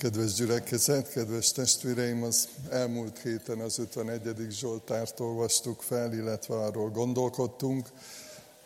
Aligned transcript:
Kedves 0.00 0.32
gyülekezet, 0.32 1.10
kedves 1.10 1.52
testvéreim, 1.52 2.22
az 2.22 2.48
elmúlt 2.70 3.18
héten 3.18 3.58
az 3.58 3.78
51. 3.78 4.46
Zsoltárt 4.50 5.20
olvastuk 5.20 5.82
fel, 5.82 6.12
illetve 6.12 6.54
arról 6.54 6.90
gondolkodtunk, 6.90 7.88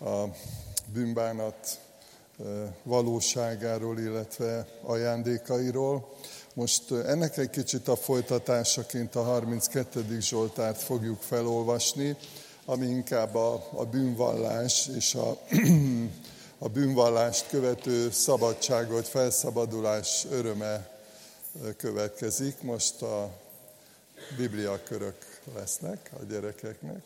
a 0.00 0.24
bűnbánat 0.92 1.78
valóságáról, 2.82 3.98
illetve 3.98 4.66
ajándékairól. 4.82 6.14
Most 6.52 6.92
ennek 6.92 7.36
egy 7.36 7.50
kicsit 7.50 7.88
a 7.88 7.96
folytatásaként 7.96 9.14
a 9.14 9.22
32. 9.22 10.20
Zsoltárt 10.20 10.82
fogjuk 10.82 11.22
felolvasni, 11.22 12.16
ami 12.64 12.86
inkább 12.86 13.34
a, 13.34 13.68
a 13.72 13.84
bűnvallás 13.84 14.90
és 14.96 15.14
a, 15.14 15.38
a 16.66 16.68
bűnvallást 16.68 17.48
követő 17.48 18.10
szabadságot, 18.10 19.08
felszabadulás 19.08 20.26
öröme 20.30 20.92
következik. 21.76 22.62
Most 22.62 23.02
a 23.02 23.40
bibliakörök 24.36 25.40
lesznek 25.54 26.10
a 26.20 26.24
gyerekeknek. 26.24 27.02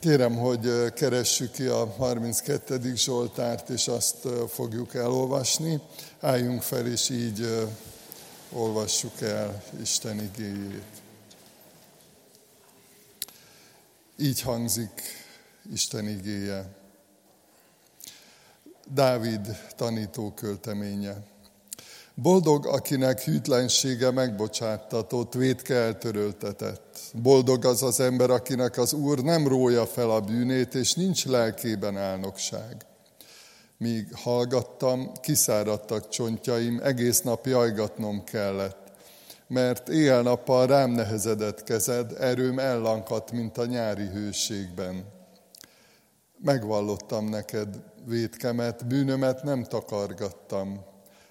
Kérem, 0.00 0.36
hogy 0.36 0.92
keressük 0.94 1.50
ki 1.50 1.66
a 1.66 1.86
32. 1.86 2.94
Zsoltárt, 2.94 3.68
és 3.68 3.88
azt 3.88 4.28
fogjuk 4.48 4.94
elolvasni. 4.94 5.80
Álljunk 6.20 6.62
fel, 6.62 6.86
és 6.86 7.08
így 7.08 7.68
olvassuk 8.52 9.20
el 9.20 9.62
Isten 9.80 10.20
igéjét. 10.20 11.02
Így 14.16 14.40
hangzik 14.40 15.19
Isten 15.72 16.08
igéje. 16.08 16.68
Dávid 18.92 19.40
tanító 19.76 20.32
költeménye. 20.34 21.16
Boldog, 22.14 22.66
akinek 22.66 23.20
hűtlensége 23.20 24.10
megbocsáttatott, 24.10 25.34
védke 25.34 25.74
eltöröltetett. 25.74 26.98
Boldog 27.14 27.64
az 27.64 27.82
az 27.82 28.00
ember, 28.00 28.30
akinek 28.30 28.78
az 28.78 28.92
Úr 28.92 29.22
nem 29.22 29.48
rója 29.48 29.86
fel 29.86 30.10
a 30.10 30.20
bűnét, 30.20 30.74
és 30.74 30.92
nincs 30.92 31.26
lelkében 31.26 31.96
álnokság. 31.96 32.86
Míg 33.76 34.14
hallgattam, 34.14 35.12
kiszáradtak 35.20 36.08
csontjaim, 36.08 36.80
egész 36.82 37.20
nap 37.20 37.46
jajgatnom 37.46 38.24
kellett, 38.24 38.92
mert 39.46 39.88
éjjel-nappal 39.88 40.66
rám 40.66 40.90
nehezedett 40.90 41.62
kezed, 41.62 42.12
erőm 42.18 42.58
ellankadt, 42.58 43.32
mint 43.32 43.58
a 43.58 43.64
nyári 43.64 44.06
hőségben. 44.06 45.18
Megvallottam 46.42 47.28
neked 47.28 47.68
védkemet, 48.06 48.86
bűnömet 48.86 49.42
nem 49.42 49.64
takargattam. 49.64 50.84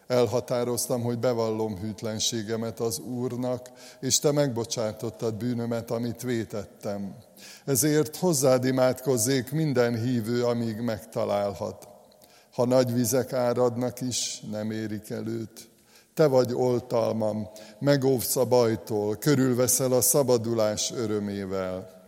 Elhatároztam, 0.08 1.02
hogy 1.02 1.20
bevallom 1.20 1.78
hűtlenségemet 1.78 2.80
az 2.80 3.00
Úrnak, 3.00 3.70
és 4.00 4.20
te 4.20 4.32
megbocsátottad 4.32 5.36
bűnömet, 5.36 5.92
amit 5.92 6.22
vétettem. 6.22 7.16
Ezért 7.66 8.16
hozzád 8.16 8.66
imádkozzék 8.66 9.52
minden 9.52 10.00
hívő, 10.00 10.44
amíg 10.44 10.82
megtalálhat. 10.82 11.88
Ha 12.54 12.66
nagy 12.66 12.94
vizek 12.94 13.34
áradnak 13.34 14.02
is, 14.02 14.44
nem 14.52 14.72
érik 14.72 15.10
előtt. 15.10 15.70
Te 16.14 16.28
vagy 16.28 16.54
oltalmam, 16.54 17.50
megóvsz 17.80 18.36
a 18.36 18.46
bajtól, 18.46 19.16
körülveszel 19.16 19.92
a 19.92 20.02
szabadulás 20.02 20.92
örömével. 20.92 21.99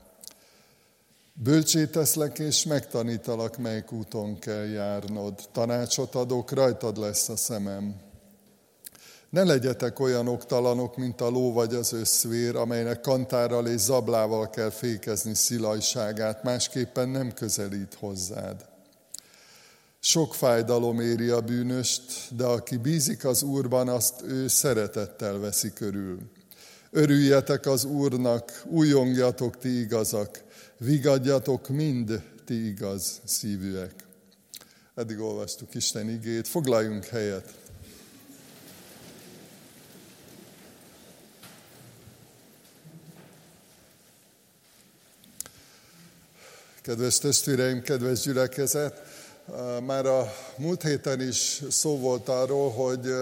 Bölcsé 1.34 1.86
teszlek 1.86 2.40
és 2.40 2.66
megtanítalak, 2.66 3.58
melyik 3.58 3.92
úton 3.92 4.40
kell 4.40 4.66
járnod. 4.66 5.34
Tanácsot 5.52 6.16
adok, 6.16 6.52
rajtad 6.52 6.98
lesz 6.98 7.30
a 7.30 7.36
szemem. 7.36 7.96
Ne 9.30 9.44
legyetek 9.44 10.00
olyan 10.00 10.28
oktalanok, 10.28 10.97
mint 10.97 11.22
a 11.22 11.30
ló 11.30 11.53
vagy 11.53 11.74
az 11.74 11.94
összvér, 11.94 12.56
amelynek 12.56 13.02
kantárral 13.02 13.68
és 13.68 13.80
zablával 13.80 14.50
kell 14.50 14.70
fékezni 14.70 15.36
szilajságát, 15.36 16.44
másképpen 16.44 17.09
nem 17.09 17.34
közelít 17.34 17.94
hozzád. 18.00 18.66
Sok 20.00 20.36
fájdalom 20.36 21.00
éri 21.00 21.30
a 21.30 21.41
bűnöst, 21.41 22.36
de 22.36 22.46
aki 22.46 22.78
bízik 22.78 23.25
az 23.25 23.44
Úrban, 23.44 23.88
azt 23.88 24.22
ő 24.22 24.47
szeretettel 24.47 25.40
veszi 25.40 25.74
körül. 25.74 26.20
Örüljetek 26.90 27.66
az 27.66 27.84
Úrnak, 27.84 28.64
újongjatok 28.66 29.58
ti 29.58 29.80
igazak, 29.80 30.44
vigadjatok 30.84 31.68
mind 31.69 32.24
ti 32.46 32.68
igaz 32.68 33.22
szívűek. 33.25 33.94
Eddig 34.96 35.19
olvastuk 35.19 35.74
Isten 35.74 36.09
igét, 36.09 36.47
foglaljunk 36.47 37.06
helyet. 37.06 37.53
Kedves 46.81 47.18
testvéreim, 47.18 47.81
kedves 47.81 48.20
gyülekezet! 48.20 49.02
Már 49.86 50.06
a 50.06 50.34
múlt 50.58 50.81
héten 50.81 51.22
is 51.22 51.62
szó 51.70 51.97
volt 51.97 52.30
arról, 52.30 52.72
hogy 52.72 53.14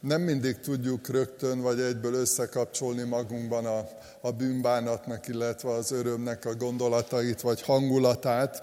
nem 0.00 0.22
mindig 0.22 0.60
tudjuk 0.60 1.08
rögtön 1.08 1.60
vagy 1.60 1.80
egyből 1.80 2.14
összekapcsolni 2.14 3.02
magunkban 3.02 3.66
a, 3.66 3.88
a 4.20 4.32
bűnbánatnak, 4.32 5.28
illetve 5.28 5.70
az 5.70 5.92
örömnek 5.92 6.44
a 6.44 6.54
gondolatait 6.54 7.40
vagy 7.40 7.62
hangulatát. 7.62 8.62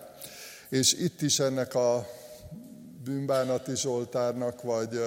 És 0.69 0.93
itt 0.93 1.21
is 1.21 1.39
ennek 1.39 1.75
a 1.75 2.07
bűnbánati 3.03 3.75
Zsoltárnak, 3.75 4.61
vagy 4.61 5.01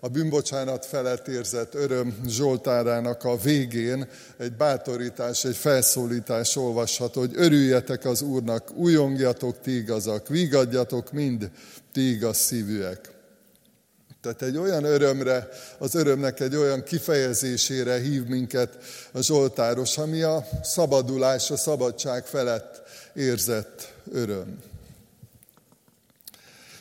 a 0.00 0.08
bűnbocsánat 0.08 0.86
felett 0.86 1.28
érzett 1.28 1.74
öröm 1.74 2.20
Zsoltárának 2.26 3.24
a 3.24 3.36
végén 3.36 4.08
egy 4.36 4.52
bátorítás, 4.52 5.44
egy 5.44 5.56
felszólítás 5.56 6.56
olvasható, 6.56 7.20
hogy 7.20 7.32
örüljetek 7.34 8.04
az 8.04 8.22
Úrnak, 8.22 8.70
újongjatok 8.74 9.60
ti 9.60 9.76
igazak, 9.76 10.28
vigadjatok 10.28 11.12
mind 11.12 11.50
ti 11.92 12.10
igaz 12.10 12.36
szívűek. 12.36 13.19
Tehát 14.22 14.42
egy 14.42 14.56
olyan 14.56 14.84
örömre, 14.84 15.48
az 15.78 15.94
örömnek 15.94 16.40
egy 16.40 16.56
olyan 16.56 16.82
kifejezésére 16.82 17.98
hív 17.98 18.26
minket 18.26 18.78
a 19.12 19.20
Zsoltáros, 19.20 19.98
ami 19.98 20.22
a 20.22 20.46
szabadulás, 20.62 21.50
a 21.50 21.56
szabadság 21.56 22.26
felett 22.26 22.82
érzett 23.14 23.92
öröm. 24.12 24.58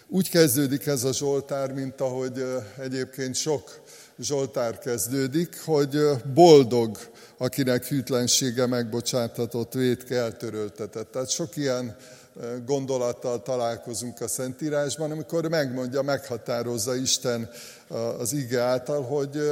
Úgy 0.07 0.29
kezdődik 0.29 0.85
ez 0.85 1.03
a 1.03 1.13
Zsoltár, 1.13 1.71
mint 1.71 2.01
ahogy 2.01 2.45
egyébként 2.77 3.35
sok 3.35 3.81
Zsoltár 4.19 4.79
kezdődik, 4.79 5.61
hogy 5.65 5.99
boldog, 6.33 6.97
akinek 7.37 7.85
hűtlensége 7.85 8.65
megbocsátatott, 8.65 9.73
védke 9.73 10.15
eltöröltetett. 10.17 11.11
Tehát 11.11 11.29
sok 11.29 11.57
ilyen 11.57 11.95
gondolattal 12.65 13.41
találkozunk 13.41 14.21
a 14.21 14.27
Szentírásban, 14.27 15.11
amikor 15.11 15.47
megmondja, 15.47 16.01
meghatározza 16.01 16.95
Isten 16.95 17.49
az 18.17 18.33
ige 18.33 18.61
által, 18.61 19.03
hogy 19.03 19.51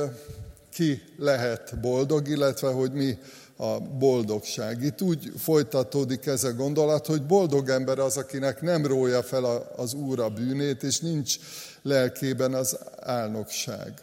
ki 0.72 1.02
lehet 1.18 1.80
boldog, 1.80 2.28
illetve 2.28 2.70
hogy 2.70 2.92
mi 2.92 3.18
a 3.58 3.80
boldogság. 3.80 4.82
Itt 4.82 5.02
úgy 5.02 5.32
folytatódik 5.38 6.26
ez 6.26 6.44
a 6.44 6.54
gondolat, 6.54 7.06
hogy 7.06 7.26
boldog 7.26 7.70
ember 7.70 8.00
az, 8.00 8.18
akinek 8.18 8.62
nem 8.62 8.86
rója 8.86 9.24
fel 9.24 9.46
az 9.76 9.94
Úr 9.94 10.20
a 10.20 10.30
bűnét, 10.30 10.84
és 10.84 11.00
nincs 11.00 11.36
lelkében 11.82 12.54
az 12.54 12.78
álnokság. 13.00 13.94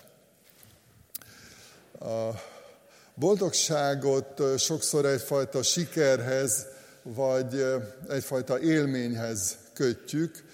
A 2.00 2.30
boldogságot 3.14 4.42
sokszor 4.58 5.06
egyfajta 5.06 5.62
sikerhez, 5.62 6.66
vagy 7.04 7.64
egyfajta 8.08 8.60
élményhez 8.60 9.56
kötjük. 9.72 10.44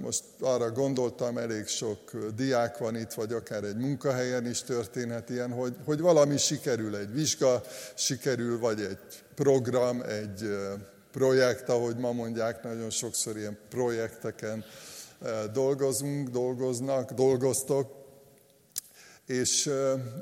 Most 0.00 0.24
arra 0.40 0.70
gondoltam, 0.70 1.38
elég 1.38 1.66
sok 1.66 2.10
diák 2.36 2.78
van 2.78 2.96
itt, 2.96 3.12
vagy 3.12 3.32
akár 3.32 3.64
egy 3.64 3.76
munkahelyen 3.76 4.46
is 4.46 4.62
történhet 4.62 5.30
ilyen, 5.30 5.52
hogy, 5.52 5.76
hogy 5.84 6.00
valami 6.00 6.36
sikerül, 6.36 6.96
egy 6.96 7.12
vizsga 7.12 7.62
sikerül, 7.94 8.58
vagy 8.58 8.80
egy 8.80 9.22
program, 9.34 10.02
egy 10.02 10.56
projekt, 11.12 11.68
ahogy 11.68 11.96
ma 11.96 12.12
mondják, 12.12 12.62
nagyon 12.62 12.90
sokszor 12.90 13.36
ilyen 13.36 13.58
projekteken 13.68 14.64
dolgozunk, 15.52 16.28
dolgoznak, 16.28 17.12
dolgoztok, 17.12 18.01
és, 19.26 19.70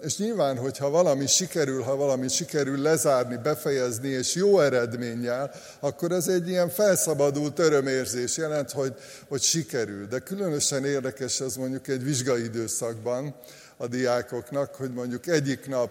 és 0.03 0.17
nyilván, 0.19 0.57
hogyha 0.57 0.91
valami 0.91 1.27
sikerül, 1.27 1.83
ha 1.83 1.97
valami 1.97 2.29
sikerül 2.29 2.79
lezárni, 2.79 3.37
befejezni, 3.37 4.09
és 4.09 4.35
jó 4.35 4.61
eredménnyel, 4.61 5.55
akkor 5.81 6.13
ez 6.13 6.29
egy 6.29 6.49
ilyen 6.49 6.69
felszabadult 6.69 7.59
örömérzés 7.59 8.37
jelent, 8.37 8.71
hogy, 8.71 8.95
hogy 9.29 9.43
sikerül. 9.43 10.07
De 10.07 10.19
különösen 10.19 10.85
érdekes 10.85 11.41
ez 11.41 11.57
mondjuk 11.57 11.89
egy 11.89 12.05
vizsgai 12.05 12.45
időszakban 12.45 13.35
a 13.77 13.87
diákoknak, 13.87 14.75
hogy 14.75 14.93
mondjuk 14.93 15.27
egyik 15.27 15.67
nap 15.67 15.91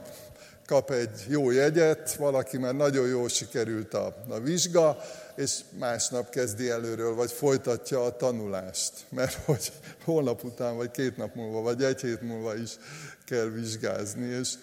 kap 0.70 0.92
egy 0.92 1.26
jó 1.28 1.52
jegyet, 1.52 2.16
valaki 2.16 2.58
már 2.58 2.76
nagyon 2.76 3.08
jól 3.08 3.30
sikerült 3.30 3.94
a, 3.94 4.16
a 4.28 4.40
vizsga, 4.40 4.98
és 5.36 5.60
másnap 5.80 6.30
kezdi 6.30 6.70
előről, 6.70 7.16
vagy 7.16 7.32
folytatja 7.32 8.04
a 8.04 8.16
tanulást, 8.16 8.92
mert 9.10 9.34
hogy 9.46 9.72
holnap 10.04 10.44
után, 10.44 10.76
vagy 10.76 10.92
két 10.92 11.18
nap 11.18 11.36
múlva, 11.36 11.62
vagy 11.62 11.84
egy 11.84 12.02
hét 12.02 12.22
múlva 12.22 12.56
is 12.56 12.78
kell 13.26 13.46
vizsgázni, 13.46 14.26
és 14.26 14.54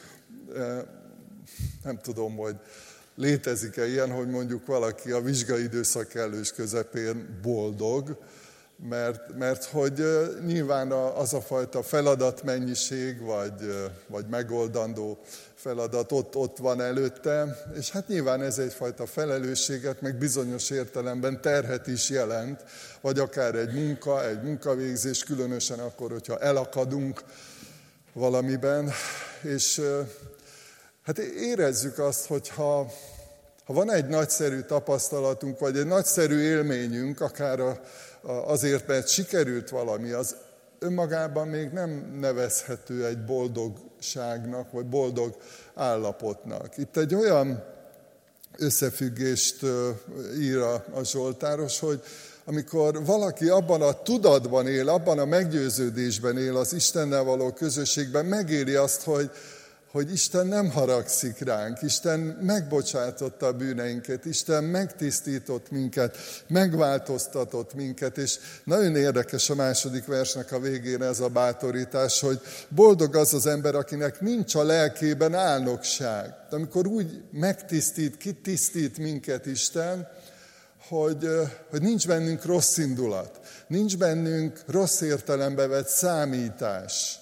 e, 0.57 0.85
nem 1.85 1.99
tudom, 2.03 2.37
hogy 2.37 2.57
létezik-e 3.15 3.87
ilyen, 3.87 4.11
hogy 4.11 4.29
mondjuk 4.29 4.67
valaki 4.67 5.11
a 5.11 5.21
vizsgai 5.21 5.63
időszak 5.63 6.15
elős 6.15 6.53
közepén 6.53 7.39
boldog, 7.43 8.19
mert, 8.89 9.37
mert 9.37 9.65
hogy 9.65 10.03
nyilván 10.47 10.93
az 10.93 11.35
a 11.35 11.41
fajta 11.41 11.83
feladatmennyiség, 11.83 13.21
vagy, 13.21 13.91
vagy 14.07 14.27
megoldandó 14.27 15.19
feladat 15.67 16.13
ott, 16.13 16.37
ott 16.37 16.57
van 16.57 16.81
előtte, 16.81 17.65
és 17.79 17.91
hát 17.91 18.09
nyilván 18.09 18.43
ez 18.43 18.59
egyfajta 18.59 19.07
felelősséget, 19.07 20.01
meg 20.01 20.19
bizonyos 20.19 20.71
értelemben 20.71 21.41
terhet 21.41 21.87
is 21.87 22.11
jelent, 22.11 22.65
vagy 23.01 23.19
akár 23.19 23.55
egy 23.55 23.75
munka, 23.75 24.29
egy 24.29 24.43
munkavégzés, 24.43 25.25
különösen 25.25 25.79
akkor, 25.79 26.11
hogyha 26.11 26.39
elakadunk 26.39 27.23
valamiben, 28.13 28.91
és 29.43 29.81
hát 31.03 31.19
érezzük 31.19 31.99
azt, 31.99 32.27
hogyha 32.27 32.93
ha 33.65 33.73
van 33.73 33.93
egy 33.93 34.07
nagyszerű 34.07 34.61
tapasztalatunk, 34.61 35.59
vagy 35.59 35.77
egy 35.77 35.87
nagyszerű 35.87 36.39
élményünk, 36.39 37.21
akár 37.21 37.81
azért, 38.23 38.87
mert 38.87 39.09
sikerült 39.09 39.69
valami, 39.69 40.11
az 40.11 40.37
önmagában 40.79 41.49
még 41.49 41.71
nem 41.71 42.17
nevezhető 42.21 43.07
egy 43.07 43.25
boldogságnak, 44.15 44.73
vagy 44.73 44.87
boldog 44.87 45.37
állapotnak. 45.75 46.77
Itt 46.77 46.97
egy 46.97 47.15
olyan 47.15 47.65
összefüggést 48.59 49.63
ír 50.39 50.59
a 50.93 51.05
Zsoltáros, 51.05 51.79
hogy 51.79 52.03
amikor 52.45 53.05
valaki 53.05 53.49
abban 53.49 53.83
a 53.83 54.03
tudatban 54.03 54.67
él, 54.67 54.89
abban 54.89 55.19
a 55.19 55.25
meggyőződésben 55.25 56.39
él 56.39 56.57
az 56.57 56.73
Istennel 56.73 57.23
való 57.23 57.53
közösségben, 57.53 58.25
megéri 58.25 58.75
azt, 58.75 59.03
hogy, 59.03 59.31
hogy 59.97 60.13
Isten 60.13 60.47
nem 60.47 60.71
haragszik 60.71 61.39
ránk, 61.39 61.83
Isten 61.83 62.21
megbocsátotta 62.21 63.47
a 63.47 63.53
bűneinket, 63.53 64.25
Isten 64.25 64.65
megtisztított 64.65 65.71
minket, 65.71 66.17
megváltoztatott 66.49 67.75
minket, 67.75 68.19
és 68.19 68.39
nagyon 68.65 68.97
érdekes 68.97 69.51
a 69.51 69.55
második 69.55 70.07
versnek 70.07 70.53
a 70.53 70.61
végén 70.61 71.03
ez 71.03 71.21
a 71.21 71.29
bátorítás, 71.29 72.21
hogy 72.21 72.41
boldog 72.69 73.17
az 73.17 73.35
az 73.35 73.47
ember, 73.47 73.75
akinek 73.75 74.21
nincs 74.21 74.55
a 74.55 74.63
lelkében 74.63 75.35
álnokság. 75.35 76.35
De 76.51 76.57
amikor 76.57 76.87
úgy 76.87 77.23
megtisztít, 77.31 78.17
kitisztít 78.17 78.99
minket 78.99 79.47
Isten, 79.47 80.09
hogy, 80.89 81.29
hogy 81.71 81.83
nincs 81.83 82.07
bennünk 82.07 82.45
rossz 82.45 82.77
indulat, 82.77 83.41
nincs 83.67 83.97
bennünk 83.97 84.63
rossz 84.67 85.01
értelembe 85.01 85.67
vett 85.67 85.89
számítás, 85.89 87.19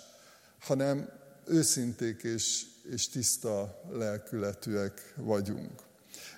hanem 0.60 1.13
őszinték 1.46 2.22
és, 2.22 2.62
és 2.90 3.08
tiszta 3.08 3.82
lelkületűek 3.92 5.14
vagyunk. 5.16 5.82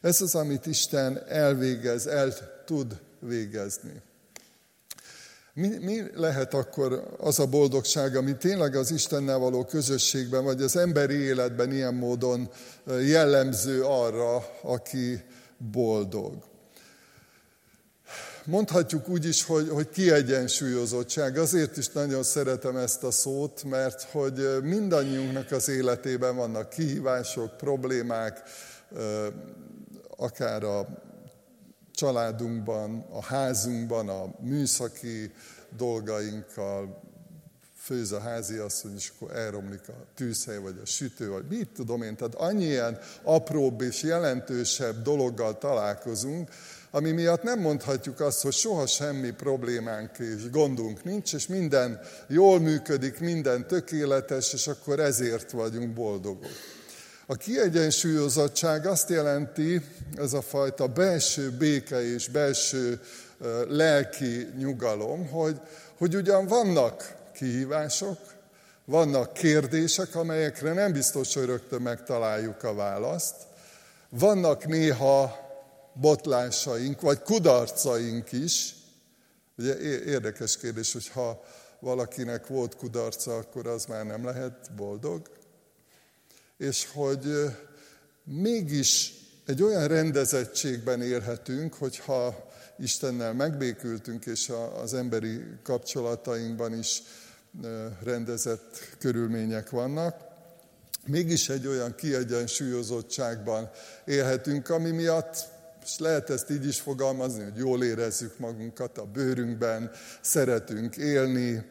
Ez 0.00 0.20
az, 0.20 0.34
amit 0.34 0.66
Isten 0.66 1.22
elvégez, 1.28 2.06
el 2.06 2.34
tud 2.64 3.00
végezni. 3.18 4.02
Mi, 5.52 5.68
mi 5.68 6.02
lehet 6.14 6.54
akkor 6.54 7.14
az 7.18 7.38
a 7.38 7.46
boldogság, 7.46 8.16
ami 8.16 8.36
tényleg 8.36 8.74
az 8.74 8.90
Istennel 8.90 9.38
való 9.38 9.64
közösségben, 9.64 10.44
vagy 10.44 10.62
az 10.62 10.76
emberi 10.76 11.14
életben 11.14 11.72
ilyen 11.72 11.94
módon 11.94 12.50
jellemző 12.86 13.84
arra, 13.84 14.36
aki 14.62 15.24
boldog? 15.72 16.44
Mondhatjuk 18.46 19.08
úgy 19.08 19.24
is, 19.24 19.44
hogy, 19.44 19.68
hogy 19.68 19.88
kiegyensúlyozottság. 19.88 21.38
Azért 21.38 21.76
is 21.76 21.88
nagyon 21.88 22.22
szeretem 22.22 22.76
ezt 22.76 23.02
a 23.02 23.10
szót, 23.10 23.64
mert 23.64 24.02
hogy 24.02 24.62
mindannyiunknak 24.62 25.50
az 25.50 25.68
életében 25.68 26.36
vannak 26.36 26.68
kihívások, 26.68 27.56
problémák, 27.56 28.42
akár 30.16 30.62
a 30.62 30.86
családunkban, 31.92 33.06
a 33.10 33.22
házunkban, 33.22 34.08
a 34.08 34.34
műszaki 34.40 35.32
dolgainkkal, 35.76 37.04
főz 37.76 38.12
a 38.12 38.20
házi 38.20 38.56
asszony, 38.56 38.94
és 38.94 39.12
akkor 39.16 39.36
elromlik 39.36 39.88
a 39.88 40.06
tűzhely, 40.14 40.58
vagy 40.58 40.80
a 40.82 40.86
sütő, 40.86 41.30
vagy 41.30 41.44
mit 41.48 41.68
tudom 41.68 42.02
én. 42.02 42.16
Tehát 42.16 42.34
annyi 42.34 42.64
ilyen 42.64 42.98
apróbb 43.22 43.80
és 43.80 44.02
jelentősebb 44.02 45.02
dologgal 45.02 45.58
találkozunk, 45.58 46.50
ami 46.96 47.10
miatt 47.10 47.42
nem 47.42 47.60
mondhatjuk 47.60 48.20
azt, 48.20 48.42
hogy 48.42 48.52
soha 48.52 48.86
semmi 48.86 49.30
problémánk 49.30 50.18
és 50.18 50.50
gondunk 50.50 51.04
nincs, 51.04 51.34
és 51.34 51.46
minden 51.46 52.00
jól 52.26 52.60
működik, 52.60 53.20
minden 53.20 53.66
tökéletes, 53.66 54.52
és 54.52 54.66
akkor 54.66 55.00
ezért 55.00 55.50
vagyunk 55.50 55.94
boldogok. 55.94 56.46
A 57.26 57.34
kiegyensúlyozottság 57.34 58.86
azt 58.86 59.08
jelenti, 59.08 59.80
ez 60.14 60.32
a 60.32 60.42
fajta 60.42 60.86
belső 60.86 61.50
béke 61.50 62.12
és 62.12 62.28
belső 62.28 63.00
lelki 63.68 64.48
nyugalom, 64.58 65.28
hogy, 65.28 65.60
hogy 65.98 66.14
ugyan 66.14 66.46
vannak 66.46 67.14
kihívások, 67.34 68.18
vannak 68.84 69.32
kérdések, 69.32 70.14
amelyekre 70.14 70.72
nem 70.72 70.92
biztos, 70.92 71.34
hogy 71.34 71.44
rögtön 71.44 71.82
megtaláljuk 71.82 72.62
a 72.62 72.74
választ, 72.74 73.34
vannak 74.08 74.66
néha 74.66 75.44
botlásaink, 76.00 77.00
vagy 77.00 77.22
kudarcaink 77.22 78.32
is. 78.32 78.74
Ugye 79.58 79.78
érdekes 80.04 80.56
kérdés, 80.56 80.92
hogy 80.92 81.08
ha 81.08 81.44
valakinek 81.80 82.46
volt 82.46 82.76
kudarca, 82.76 83.36
akkor 83.36 83.66
az 83.66 83.84
már 83.84 84.04
nem 84.04 84.24
lehet 84.24 84.70
boldog. 84.76 85.30
És 86.58 86.88
hogy 86.92 87.26
mégis 88.24 89.14
egy 89.46 89.62
olyan 89.62 89.88
rendezettségben 89.88 91.02
élhetünk, 91.02 91.74
hogyha 91.74 92.50
Istennel 92.78 93.32
megbékültünk, 93.32 94.26
és 94.26 94.52
az 94.82 94.94
emberi 94.94 95.40
kapcsolatainkban 95.62 96.78
is 96.78 97.02
rendezett 98.02 98.78
körülmények 98.98 99.70
vannak, 99.70 100.24
mégis 101.04 101.48
egy 101.48 101.66
olyan 101.66 101.94
kiegyensúlyozottságban 101.94 103.70
élhetünk, 104.04 104.68
ami 104.68 104.90
miatt 104.90 105.54
és 105.86 105.98
lehet 105.98 106.30
ezt 106.30 106.50
így 106.50 106.66
is 106.66 106.80
fogalmazni, 106.80 107.42
hogy 107.42 107.56
jól 107.56 107.84
érezzük 107.84 108.38
magunkat 108.38 108.98
a 108.98 109.04
bőrünkben, 109.04 109.90
szeretünk 110.20 110.96
élni, 110.96 111.64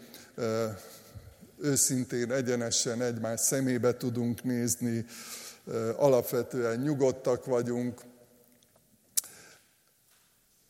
őszintén, 1.57 2.31
egyenesen 2.31 3.01
egymás 3.01 3.39
szemébe 3.39 3.98
tudunk 3.98 4.43
nézni, 4.43 5.05
alapvetően 5.95 6.79
nyugodtak 6.79 7.45
vagyunk, 7.45 8.01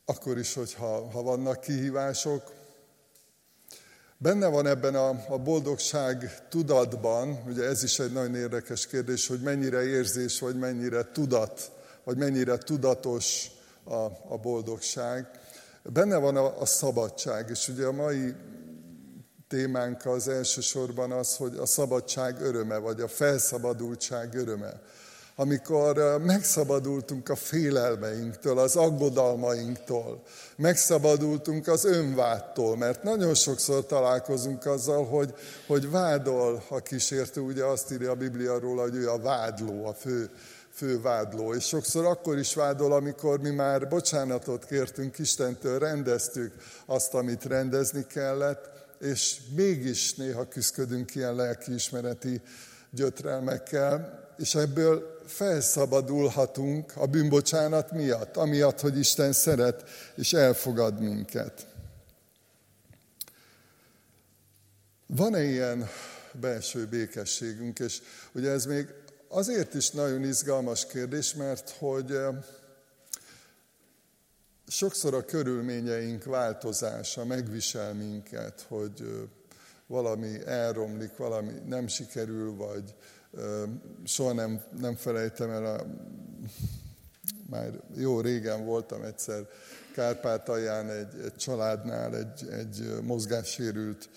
akkor 0.06 0.38
is, 0.38 0.54
hogyha 0.54 1.10
ha 1.12 1.22
vannak 1.22 1.62
kihívások. 1.62 2.52
Benne 4.18 4.48
van 4.48 4.68
ebben 4.68 4.96
a, 4.96 5.10
a 5.30 5.38
boldogság 5.38 6.48
tudatban, 6.50 7.44
ugye 7.48 7.64
ez 7.64 7.84
is 7.84 8.00
egy 8.00 8.12
nagyon 8.12 8.36
érdekes 8.36 8.88
kérdés, 8.88 9.28
hogy 9.28 9.42
mennyire 9.42 9.84
érzés, 9.84 10.40
vagy 10.40 10.56
mennyire 10.56 11.12
tudat 11.12 11.75
vagy 12.06 12.18
mennyire 12.18 12.58
tudatos 12.58 13.52
a, 13.84 14.04
a 14.30 14.38
boldogság. 14.42 15.30
Benne 15.84 16.18
van 16.18 16.36
a, 16.36 16.62
a 16.62 16.66
szabadság, 16.66 17.50
és 17.50 17.68
ugye 17.68 17.86
a 17.86 17.92
mai 17.92 18.34
témánk 19.48 20.06
az 20.06 20.28
elsősorban 20.28 21.12
az, 21.12 21.36
hogy 21.36 21.58
a 21.58 21.66
szabadság 21.66 22.42
öröme, 22.42 22.78
vagy 22.78 23.02
a 23.02 23.08
felszabadultság 23.08 24.34
öröme. 24.34 24.82
Amikor 25.38 26.22
megszabadultunk 26.24 27.30
a 27.30 27.36
félelmeinktől, 27.36 28.60
az 28.60 28.76
aggodalmainktól, 28.76 30.24
megszabadultunk 30.56 31.68
az 31.68 31.86
önvádtól, 31.86 32.78
mert 32.78 33.04
nagyon 33.04 33.34
sokszor 33.34 33.86
találkozunk 33.86 34.66
azzal, 34.66 35.06
hogy, 35.06 35.34
hogy 35.68 35.90
vádol 35.90 36.64
a 36.70 36.80
kísértő, 36.80 37.42
ugye 37.42 37.64
azt 37.64 37.92
írja 37.92 38.12
a 38.12 38.16
Biblia 38.16 38.60
róla, 38.60 38.82
hogy 38.82 38.96
ő 38.96 39.10
a 39.10 39.20
vádló, 39.20 39.86
a 39.86 39.94
fő 39.94 40.30
fővádló. 40.76 41.54
És 41.54 41.64
sokszor 41.64 42.06
akkor 42.06 42.38
is 42.38 42.54
vádol, 42.54 42.94
amikor 42.94 43.40
mi 43.40 43.50
már 43.50 43.88
bocsánatot 43.88 44.66
kértünk 44.66 45.20
Istentől, 45.20 45.80
rendeztük 45.80 46.54
azt, 46.86 47.14
amit 47.14 47.46
rendezni 47.46 48.06
kellett, 48.08 48.70
és 49.00 49.38
mégis 49.56 50.14
néha 50.14 50.48
küzdködünk 50.48 51.16
ilyen 51.16 51.36
lelkiismereti 51.36 52.42
gyötrelmekkel, 52.90 54.24
és 54.38 54.56
ebből 54.56 55.20
felszabadulhatunk 55.26 56.92
a 56.96 57.06
bűnbocsánat 57.06 57.92
miatt, 57.92 58.38
amiatt, 58.38 58.80
hogy 58.80 58.98
Isten 58.98 59.32
szeret 59.32 59.84
és 60.16 60.34
elfogad 60.34 61.00
minket. 61.00 61.68
Van-e 65.08 65.44
ilyen 65.44 65.90
belső 66.32 66.86
békességünk, 66.86 67.80
és 67.80 68.02
ugye 68.32 68.52
ez 68.52 68.66
még 68.66 68.88
azért 69.36 69.74
is 69.74 69.90
nagyon 69.90 70.24
izgalmas 70.24 70.86
kérdés, 70.86 71.34
mert 71.34 71.70
hogy 71.70 72.18
sokszor 74.68 75.14
a 75.14 75.26
körülményeink 75.26 76.24
változása 76.24 77.26
megvisel 77.26 77.94
minket, 77.94 78.66
hogy 78.68 79.28
valami 79.88 80.46
elromlik, 80.46 81.18
valami 81.18 81.52
nem 81.66 81.88
sikerül, 81.88 82.56
vagy 82.56 82.96
soha 84.06 84.34
nem, 84.34 84.64
nem 84.80 84.96
felejtem 84.96 85.50
el, 85.50 85.66
a, 85.66 85.86
már 87.50 87.72
jó 87.96 88.20
régen 88.20 88.66
voltam 88.66 89.04
egyszer 89.04 89.48
Kárpátalján 89.94 90.90
egy, 90.90 91.20
egy 91.24 91.36
családnál, 91.36 92.16
egy, 92.16 92.48
egy 92.50 93.02
mozgássérült 93.02 94.10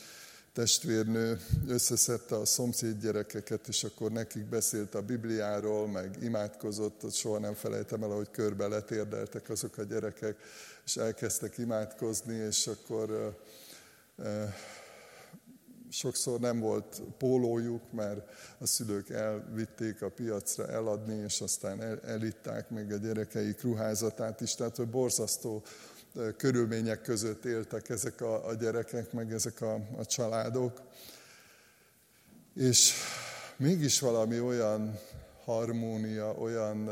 testvérnő 0.52 1.40
összeszedte 1.66 2.36
a 2.36 2.44
szomszéd 2.44 3.00
gyerekeket, 3.00 3.68
és 3.68 3.84
akkor 3.84 4.12
nekik 4.12 4.44
beszélt 4.44 4.94
a 4.94 5.02
Bibliáról, 5.02 5.88
meg 5.88 6.18
imádkozott, 6.22 7.12
soha 7.12 7.38
nem 7.38 7.54
felejtem 7.54 8.02
el, 8.02 8.08
hogy 8.08 8.30
körbe 8.30 8.66
letérdeltek 8.68 9.50
azok 9.50 9.78
a 9.78 9.82
gyerekek, 9.82 10.36
és 10.84 10.96
elkezdtek 10.96 11.58
imádkozni, 11.58 12.34
és 12.34 12.66
akkor 12.66 13.36
sokszor 15.90 16.40
nem 16.40 16.60
volt 16.60 17.02
pólójuk, 17.18 17.92
mert 17.92 18.30
a 18.58 18.66
szülők 18.66 19.10
elvitték 19.10 20.02
a 20.02 20.10
piacra 20.10 20.68
eladni, 20.68 21.14
és 21.24 21.40
aztán 21.40 21.82
el, 21.82 22.00
elitták 22.00 22.70
meg 22.70 22.92
a 22.92 22.96
gyerekeik 22.96 23.62
ruházatát 23.62 24.40
is, 24.40 24.54
tehát 24.54 24.76
hogy 24.76 24.88
borzasztó 24.88 25.62
körülmények 26.36 27.02
között 27.02 27.44
éltek 27.44 27.88
ezek 27.88 28.20
a, 28.20 28.46
a 28.46 28.54
gyerekek, 28.54 29.12
meg 29.12 29.32
ezek 29.32 29.60
a, 29.60 29.74
a 29.96 30.04
családok. 30.06 30.80
És 32.54 32.92
mégis 33.56 34.00
valami 34.00 34.40
olyan 34.40 34.98
harmónia, 35.44 36.32
olyan 36.32 36.90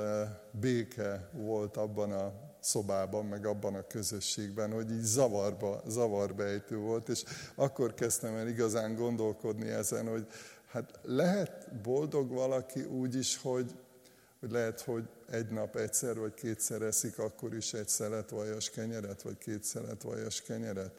béke 0.51 1.31
volt 1.33 1.77
abban 1.77 2.13
a 2.13 2.33
szobában, 2.61 3.27
meg 3.27 3.47
abban 3.47 3.75
a 3.75 3.87
közösségben, 3.87 4.73
hogy 4.73 4.91
így 4.91 5.03
zavarba, 5.03 5.83
zavarbejtő 5.87 6.77
volt, 6.77 7.09
és 7.09 7.23
akkor 7.55 7.95
kezdtem 7.95 8.35
el 8.35 8.49
igazán 8.49 8.95
gondolkodni 8.95 9.69
ezen, 9.69 10.09
hogy 10.09 10.27
hát 10.67 10.99
lehet 11.03 11.81
boldog 11.83 12.31
valaki 12.31 12.83
úgy 12.83 13.15
is, 13.15 13.37
hogy, 13.37 13.75
hogy 14.41 14.51
lehet, 14.51 14.81
hogy 14.81 15.09
egy 15.31 15.49
nap 15.49 15.77
egyszer 15.77 16.19
vagy 16.19 16.35
kétszer 16.35 16.83
eszik, 16.83 17.19
akkor 17.19 17.55
is 17.55 17.73
egy 17.73 17.89
szelet 17.89 18.31
vajas 18.31 18.71
kenyeret, 18.71 19.23
vagy 19.23 19.39
két 19.39 19.65
szelet 19.65 20.03
vajas 20.03 20.43
kenyeret. 20.43 20.91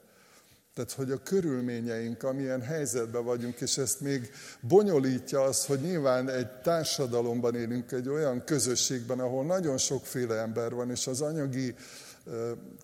Tehát, 0.74 0.92
hogy 0.92 1.12
a 1.12 1.24
körülményeink, 1.24 2.24
amilyen 2.24 2.62
helyzetben 2.62 3.24
vagyunk, 3.24 3.62
és 3.62 3.78
ezt 3.78 4.02
még 4.02 4.32
bonyolítja 4.62 5.42
az, 5.42 5.66
hogy 5.66 5.82
nyilván 5.82 6.30
egy 6.30 6.48
társadalomban 6.48 7.56
élünk, 7.56 7.92
egy 7.92 8.10
olyan 8.10 8.44
közösségben, 8.44 9.20
ahol 9.20 9.46
nagyon 9.46 9.78
sokféle 9.78 10.36
ember 10.36 10.74
van, 10.74 10.90
és 10.90 11.08
az 11.08 11.22
anyagi 11.22 11.76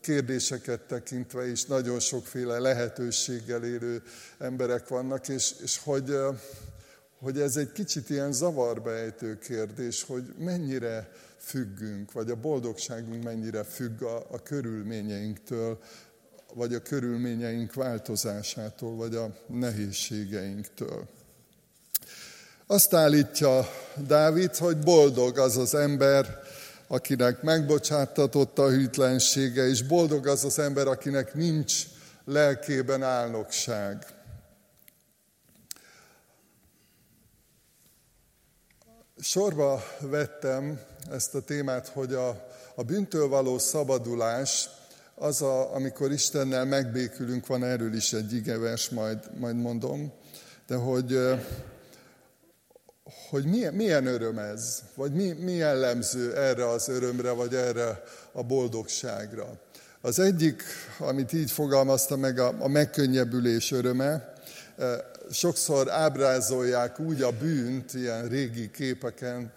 kérdéseket 0.01 0.81
tekintve 0.81 1.47
is 1.47 1.65
nagyon 1.65 2.00
sokféle 2.00 2.59
lehetőséggel 2.59 3.63
élő 3.63 4.01
emberek 4.38 4.88
vannak, 4.88 5.27
és, 5.27 5.53
és 5.63 5.79
hogy, 5.83 6.15
hogy 7.19 7.39
ez 7.39 7.57
egy 7.57 7.71
kicsit 7.71 8.09
ilyen 8.09 8.31
zavarbejtő 8.31 9.38
kérdés, 9.38 10.03
hogy 10.03 10.33
mennyire 10.38 11.12
függünk, 11.43 12.12
vagy 12.12 12.29
a 12.29 12.35
boldogságunk 12.35 13.23
mennyire 13.23 13.63
függ 13.63 14.01
a, 14.01 14.17
a 14.31 14.43
körülményeinktől, 14.43 15.79
vagy 16.53 16.73
a 16.73 16.81
körülményeink 16.81 17.73
változásától, 17.73 18.95
vagy 18.95 19.15
a 19.15 19.35
nehézségeinktől. 19.47 21.07
Azt 22.67 22.93
állítja 22.93 23.67
Dávid, 24.07 24.55
hogy 24.55 24.77
boldog 24.77 25.38
az 25.38 25.57
az 25.57 25.75
ember, 25.75 26.41
akinek 26.88 27.41
megbocsátatott 27.41 28.59
a 28.59 28.69
hűtlensége, 28.69 29.67
és 29.67 29.83
boldog 29.83 30.27
az 30.27 30.43
az 30.43 30.59
ember, 30.59 30.88
akinek 30.88 31.33
nincs 31.33 31.83
lelkében 32.25 33.03
álnokság. 33.03 34.05
Sorba 39.19 39.83
vettem 40.00 40.79
ezt 41.12 41.36
a 41.36 41.41
témát, 41.41 41.88
hogy 41.88 42.13
a, 42.13 42.48
a 42.75 42.83
bűntől 42.83 43.27
való 43.27 43.57
szabadulás 43.57 44.69
az, 45.15 45.41
a, 45.41 45.75
amikor 45.75 46.12
Istennel 46.12 46.65
megbékülünk, 46.65 47.48
van 47.48 47.63
erről 47.63 47.93
is 47.93 48.13
egy 48.13 48.33
igevers, 48.33 48.89
majd, 48.89 49.19
majd 49.39 49.55
mondom, 49.55 50.13
de 50.67 50.75
hogy, 50.75 51.19
hogy 53.29 53.45
milyen, 53.45 53.74
milyen 53.74 54.05
öröm 54.05 54.38
ez, 54.38 54.83
vagy 54.95 55.13
mi, 55.13 55.31
mi 55.31 55.51
jellemző 55.51 56.38
erre 56.38 56.69
az 56.69 56.88
örömre, 56.88 57.31
vagy 57.31 57.55
erre 57.55 58.03
a 58.31 58.43
boldogságra. 58.43 59.60
Az 60.01 60.19
egyik, 60.19 60.63
amit 61.00 61.33
így 61.33 61.51
fogalmazta 61.51 62.15
meg, 62.15 62.39
a, 62.39 62.53
a 62.60 62.67
megkönnyebbülés 62.67 63.72
öröme, 63.72 64.33
sokszor 65.31 65.91
ábrázolják 65.91 67.00
úgy 67.00 67.22
a 67.22 67.31
bűnt, 67.31 67.93
ilyen 67.93 68.27
régi 68.27 68.72
képeken, 68.72 69.51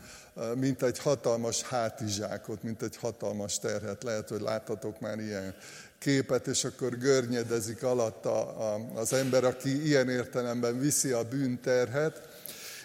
mint 0.55 0.83
egy 0.83 0.99
hatalmas 0.99 1.63
hátizsákot, 1.63 2.63
mint 2.63 2.83
egy 2.83 2.97
hatalmas 2.97 3.59
terhet. 3.59 4.03
Lehet, 4.03 4.29
hogy 4.29 4.41
láthatok 4.41 5.01
már 5.01 5.19
ilyen 5.19 5.55
képet, 5.99 6.47
és 6.47 6.65
akkor 6.65 6.99
görnyedezik 6.99 7.83
alatta 7.83 8.57
az 8.95 9.13
ember, 9.13 9.45
aki 9.45 9.87
ilyen 9.87 10.09
értelemben 10.09 10.79
viszi 10.79 11.11
a 11.11 11.23
bűnterhet. 11.23 12.29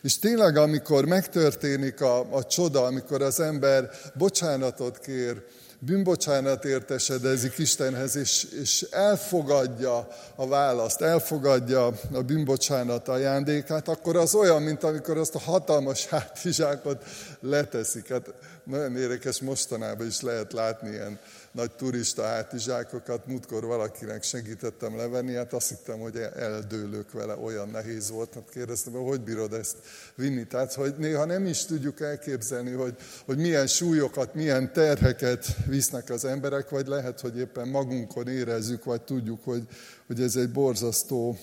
És 0.02 0.20
tényleg, 0.20 0.58
amikor 0.58 1.06
megtörténik 1.06 2.02
a, 2.02 2.36
a 2.36 2.44
csoda, 2.44 2.84
amikor 2.84 3.22
az 3.22 3.40
ember 3.40 3.90
bocsánatot 4.14 5.00
kér, 5.00 5.44
bűnbocsánat 5.84 6.66
értesedezik 6.66 7.58
Istenhez, 7.58 8.16
és, 8.16 8.48
és 8.62 8.82
elfogadja 8.92 10.08
a 10.36 10.48
választ, 10.48 11.02
elfogadja 11.02 11.86
a 12.12 12.22
bűnbocsánat 12.22 13.08
ajándékát, 13.08 13.88
akkor 13.88 14.16
az 14.16 14.36
olyan, 14.36 14.62
mint 14.62 14.84
amikor 14.84 15.18
azt 15.18 15.36
a 15.36 15.40
hatalmas 15.40 16.08
hátizsákot 16.08 17.04
leteszik. 17.40 18.10
Hát 18.10 18.34
nagyon 18.64 18.98
érdekes, 18.98 19.40
mostanában 19.40 20.08
is 20.08 20.22
lehet 20.22 20.54
látni 20.54 20.90
ilyen 20.90 21.20
nagy 21.52 21.72
turista 21.72 22.24
hátizsákokat. 22.24 23.28
Múltkor 23.28 23.66
valakinek 23.66 24.24
segítettem 24.24 24.98
levenni, 24.98 25.34
hát 25.34 25.54
azt 25.54 25.70
hittem, 25.70 26.00
hogy 26.00 26.18
eldőlök 26.36 27.12
vele, 27.12 27.36
olyan 27.36 27.70
nehéz 27.70 28.10
volt. 28.10 28.34
Hát 28.34 28.50
kérdeztem, 28.50 28.94
hogy 28.94 29.20
hogy 29.22 29.22
bírod 29.22 29.54
ezt 29.54 29.78
vinni. 30.16 30.48
Tehát, 30.48 30.74
hogy 30.74 30.96
néha 30.98 31.26
nem 31.26 31.46
is 31.46 31.66
tudjuk 31.66 32.02
elképzelni, 32.02 32.72
hogy, 32.72 32.96
hogy 33.26 33.38
milyen 33.38 33.68
súlyokat, 33.68 34.34
milyen 34.34 34.74
terheket 34.74 35.46
visznek 35.66 36.10
az 36.10 36.26
emberek, 36.26 36.70
vagy 36.70 36.88
lehet, 36.88 37.20
hogy 37.20 37.38
éppen 37.38 37.68
magunkon 37.68 38.28
érezzük, 38.28 38.84
vagy 38.84 39.02
tudjuk, 39.02 39.44
hogy, 39.44 39.68
hogy 40.08 40.22
ez 40.22 40.36
egy 40.36 40.52
borzasztó 40.52 41.38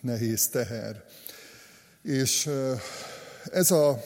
nehéz 0.00 0.48
teher. 0.48 1.04
És 2.02 2.50
ez 3.50 3.70
a 3.70 4.04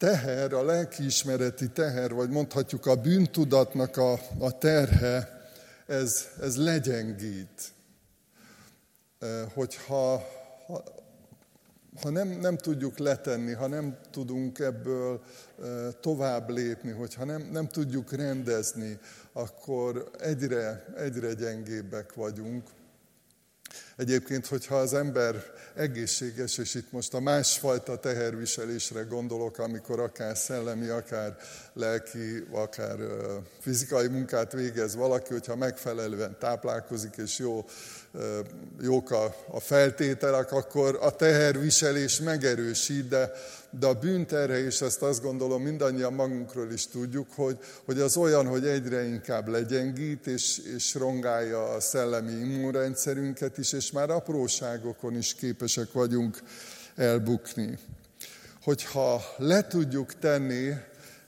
teher, 0.00 0.52
a 0.52 0.64
lelkiismereti 0.64 1.68
teher, 1.68 2.12
vagy 2.12 2.30
mondhatjuk 2.30 2.86
a 2.86 2.94
bűntudatnak 2.94 3.96
a, 3.96 4.12
a 4.38 4.58
terhe, 4.58 5.40
ez, 5.86 6.28
ez 6.40 6.56
legyengít. 6.56 7.72
Hogyha 9.54 10.22
ha, 10.66 10.82
ha 12.02 12.10
nem, 12.10 12.28
nem 12.28 12.56
tudjuk 12.56 12.98
letenni, 12.98 13.52
ha 13.52 13.66
nem 13.66 13.98
tudunk 14.10 14.58
ebből 14.58 15.20
tovább 16.00 16.50
lépni, 16.50 16.90
hogyha 16.90 17.24
nem, 17.24 17.48
nem 17.52 17.68
tudjuk 17.68 18.12
rendezni, 18.12 18.98
akkor 19.32 20.10
egyre, 20.18 20.84
egyre 20.96 21.32
gyengébbek 21.32 22.14
vagyunk. 22.14 22.68
Egyébként, 24.00 24.46
hogyha 24.46 24.76
az 24.76 24.94
ember 24.94 25.34
egészséges, 25.74 26.58
és 26.58 26.74
itt 26.74 26.92
most 26.92 27.14
a 27.14 27.20
másfajta 27.20 27.98
teherviselésre 27.98 29.02
gondolok, 29.02 29.58
amikor 29.58 30.00
akár 30.00 30.36
szellemi, 30.36 30.88
akár 30.88 31.36
lelki, 31.72 32.44
akár 32.50 32.96
fizikai 33.60 34.08
munkát 34.08 34.52
végez 34.52 34.94
valaki, 34.94 35.32
hogyha 35.32 35.56
megfelelően 35.56 36.36
táplálkozik, 36.38 37.16
és 37.16 37.38
jó, 37.38 37.64
jók 38.80 39.10
a, 39.10 39.34
a 39.50 39.60
feltételek, 39.60 40.52
akkor 40.52 40.98
a 41.00 41.16
teherviselés 41.16 42.20
megerősít, 42.20 43.08
de 43.08 43.32
de 43.78 43.86
a 43.86 43.94
bűnterhe, 43.94 44.64
és 44.64 44.80
ezt 44.80 45.02
azt 45.02 45.22
gondolom 45.22 45.62
mindannyian 45.62 46.12
magunkról 46.12 46.72
is 46.72 46.86
tudjuk, 46.86 47.26
hogy, 47.34 47.58
hogy 47.84 48.00
az 48.00 48.16
olyan, 48.16 48.46
hogy 48.46 48.66
egyre 48.66 49.04
inkább 49.04 49.48
legyengít, 49.48 50.26
és, 50.26 50.58
és 50.76 50.94
rongálja 50.94 51.68
a 51.68 51.80
szellemi 51.80 52.32
immunrendszerünket 52.32 53.58
is, 53.58 53.72
és 53.72 53.92
már 53.92 54.10
apróságokon 54.10 55.16
is 55.16 55.34
képesek 55.34 55.92
vagyunk 55.92 56.38
elbukni. 56.96 57.78
Hogyha 58.62 59.22
le 59.36 59.66
tudjuk 59.66 60.18
tenni 60.18 60.74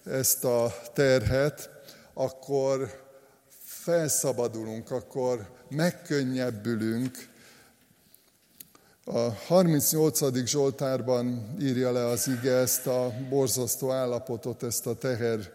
ezt 0.04 0.44
a 0.44 0.74
terhet, 0.92 1.70
akkor 2.14 3.00
felszabadulunk, 3.64 4.90
akkor 4.90 5.50
megkönnyebbülünk, 5.74 7.30
A 9.04 9.30
38. 9.46 10.46
Zsoltárban 10.48 11.56
írja 11.60 11.92
le 11.92 12.06
az 12.06 12.28
ige 12.28 12.52
ezt 12.52 12.86
a 12.86 13.12
borzasztó 13.28 13.90
állapotot, 13.90 14.62
ezt 14.62 14.86
a 14.86 14.94
teher, 14.94 15.52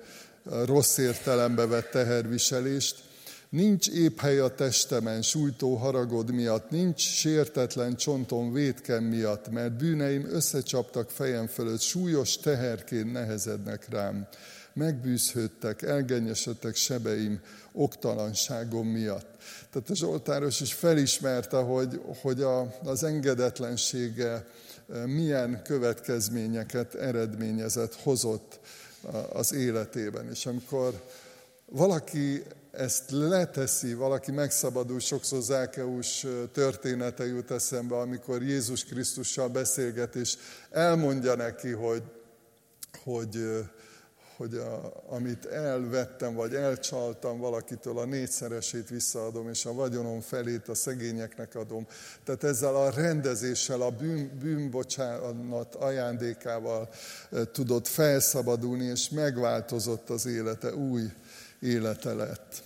rossz 0.65 0.97
értelembe 0.97 1.65
vett 1.65 1.89
teherviselést. 1.89 3.03
Nincs 3.50 3.89
épp 3.89 4.19
hely 4.19 4.39
a 4.39 4.55
testemen, 4.55 5.21
sújtó 5.21 5.75
haragod 5.75 6.33
miatt, 6.33 6.69
nincs 6.69 7.01
sértetlen 7.01 7.95
csontom 7.95 8.53
védkem 8.53 9.03
miatt, 9.03 9.50
mert 9.50 9.77
bűneim 9.77 10.27
összecsaptak 10.29 11.09
fejem 11.09 11.47
fölött, 11.47 11.81
súlyos 11.81 12.38
teherként 12.38 13.12
nehezednek 13.12 13.89
rám. 13.89 14.27
Megbűzhődtek, 14.77 15.81
elgenyesedtek 15.81 16.75
sebeim 16.75 17.41
oktalanságom 17.72 18.88
miatt. 18.88 19.38
Tehát 19.72 19.89
a 19.89 19.96
Zsoltáros 19.96 20.62
is 20.62 20.74
felismerte, 20.74 21.57
hogy, 21.57 22.01
hogy 22.22 22.41
a, 22.41 22.75
az 22.84 23.03
engedetlensége 23.03 24.46
eh, 24.93 25.05
milyen 25.05 25.62
következményeket 25.63 26.96
eredményezett, 26.96 27.96
hozott 27.96 28.60
az 29.34 29.53
életében. 29.53 30.29
És 30.29 30.46
amikor 30.46 31.01
valaki 31.65 32.43
ezt 32.72 33.12
leteszi, 33.12 33.93
valaki 33.93 34.31
megszabadul, 34.31 35.00
sokszor 35.00 35.41
Zákeus 35.41 36.25
története 36.51 37.25
jut 37.25 37.51
eszembe, 37.51 37.98
amikor 37.98 38.43
Jézus 38.43 38.86
Krisztussal 38.86 39.48
beszélget, 39.48 40.15
és 40.15 40.38
elmondja 40.69 41.36
neki, 41.36 41.72
hogy, 41.72 42.03
hogy, 43.03 43.60
hogy 44.38 44.53
a, 44.53 45.03
amit 45.08 45.46
elvettem, 45.46 46.34
vagy 46.34 46.53
elcsaltam 46.53 47.39
valakitől, 47.39 47.98
a 47.98 48.06
négyszeresét 48.06 48.89
visszaadom, 48.89 49.50
és 49.50 49.65
a 49.65 49.74
vagyonom 49.74 50.22
felét 50.22 50.67
a 50.67 50.75
szegényeknek 50.75 51.56
adom. 51.56 51.88
Tehát 52.24 52.44
ezzel 52.44 52.75
a 52.75 52.89
rendezéssel, 52.89 53.82
a 53.82 53.89
bűn, 53.89 54.38
bűnbocsánat 54.39 55.75
ajándékával 55.75 56.89
tudott 57.51 57.88
felszabadulni, 57.88 58.86
és 58.86 59.10
megváltozott 59.10 60.10
az 60.10 60.25
élete, 60.25 60.75
új 60.75 61.03
élete 61.60 62.13
lett. 62.13 62.63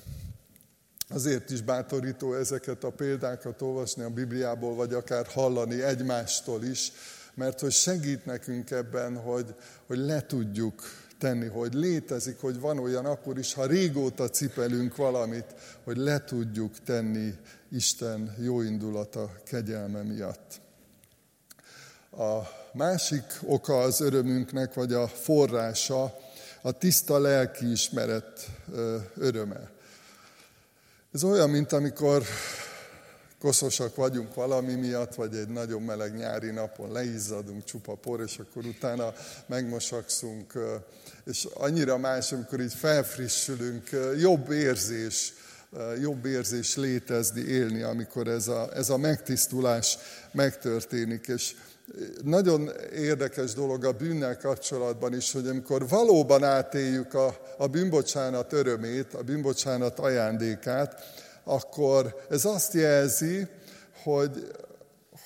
Azért 1.10 1.50
is 1.50 1.62
bátorító 1.62 2.34
ezeket 2.34 2.84
a 2.84 2.90
példákat 2.90 3.62
olvasni 3.62 4.04
a 4.04 4.10
Bibliából, 4.10 4.76
vagy 4.76 4.94
akár 4.94 5.26
hallani 5.26 5.82
egymástól 5.82 6.64
is, 6.64 6.92
mert 7.34 7.60
hogy 7.60 7.72
segít 7.72 8.26
nekünk 8.26 8.72
ebben, 8.72 9.18
hogy, 9.18 9.56
hogy 9.88 9.98
le 9.98 10.26
tudjuk 10.26 10.82
tenni, 11.22 11.48
hogy 11.48 11.74
létezik, 11.74 12.40
hogy 12.40 12.60
van 12.60 12.80
olyan 12.80 13.06
akkor 13.06 13.38
is, 13.38 13.54
ha 13.54 13.66
régóta 13.66 14.30
cipelünk 14.30 14.96
valamit, 14.96 15.46
hogy 15.84 15.98
le 15.98 16.24
tudjuk 16.24 16.80
tenni 16.84 17.34
Isten 17.72 18.36
jóindulata, 18.40 19.32
kegyelme 19.46 20.02
miatt. 20.02 20.62
A 22.12 22.40
másik 22.74 23.24
oka 23.42 23.80
az 23.80 24.02
örömünknek, 24.02 24.74
vagy 24.74 24.94
a 24.94 25.08
forrása, 25.08 26.18
a 26.62 26.72
tiszta 26.72 27.20
lelkiismeret 27.20 28.50
öröme. 29.16 29.72
Ez 31.12 31.24
olyan, 31.24 31.50
mint 31.50 31.72
amikor 31.72 32.24
koszosak 33.42 33.96
vagyunk 33.96 34.34
valami 34.34 34.74
miatt, 34.74 35.16
vagy 35.16 35.36
egy 35.36 35.48
nagyon 35.48 35.82
meleg 35.82 36.16
nyári 36.16 36.52
napon 36.52 36.92
leizzadunk 36.92 37.64
csupa 37.64 37.96
por, 37.96 38.22
és 38.22 38.38
akkor 38.38 38.66
utána 38.66 39.14
megmosakszunk, 39.46 40.54
és 41.26 41.48
annyira 41.54 41.98
más, 41.98 42.32
amikor 42.32 42.60
így 42.60 42.74
felfrissülünk, 42.74 43.90
jobb 44.20 44.52
érzés, 44.52 45.34
jobb 46.02 46.26
érzés 46.26 46.76
létezni, 46.76 47.42
élni, 47.42 47.82
amikor 47.82 48.28
ez 48.28 48.48
a, 48.48 48.70
ez 48.74 48.90
a 48.90 48.98
megtisztulás 48.98 49.98
megtörténik. 50.32 51.28
És 51.28 51.56
nagyon 52.24 52.72
érdekes 52.96 53.54
dolog 53.54 53.86
a 53.86 53.92
bűnnel 53.92 54.38
kapcsolatban 54.38 55.14
is, 55.14 55.32
hogy 55.32 55.48
amikor 55.48 55.88
valóban 55.88 56.44
átéljük 56.44 57.14
a, 57.14 57.38
a 57.58 57.68
bűnbocsánat 57.68 58.54
örömét, 58.54 59.14
a 59.14 59.24
bűnbocsánat 59.24 60.00
ajándékát, 60.00 61.04
akkor 61.44 62.26
ez 62.30 62.46
azt 62.46 62.74
jelzi, 62.74 63.48
hogy, 64.04 64.52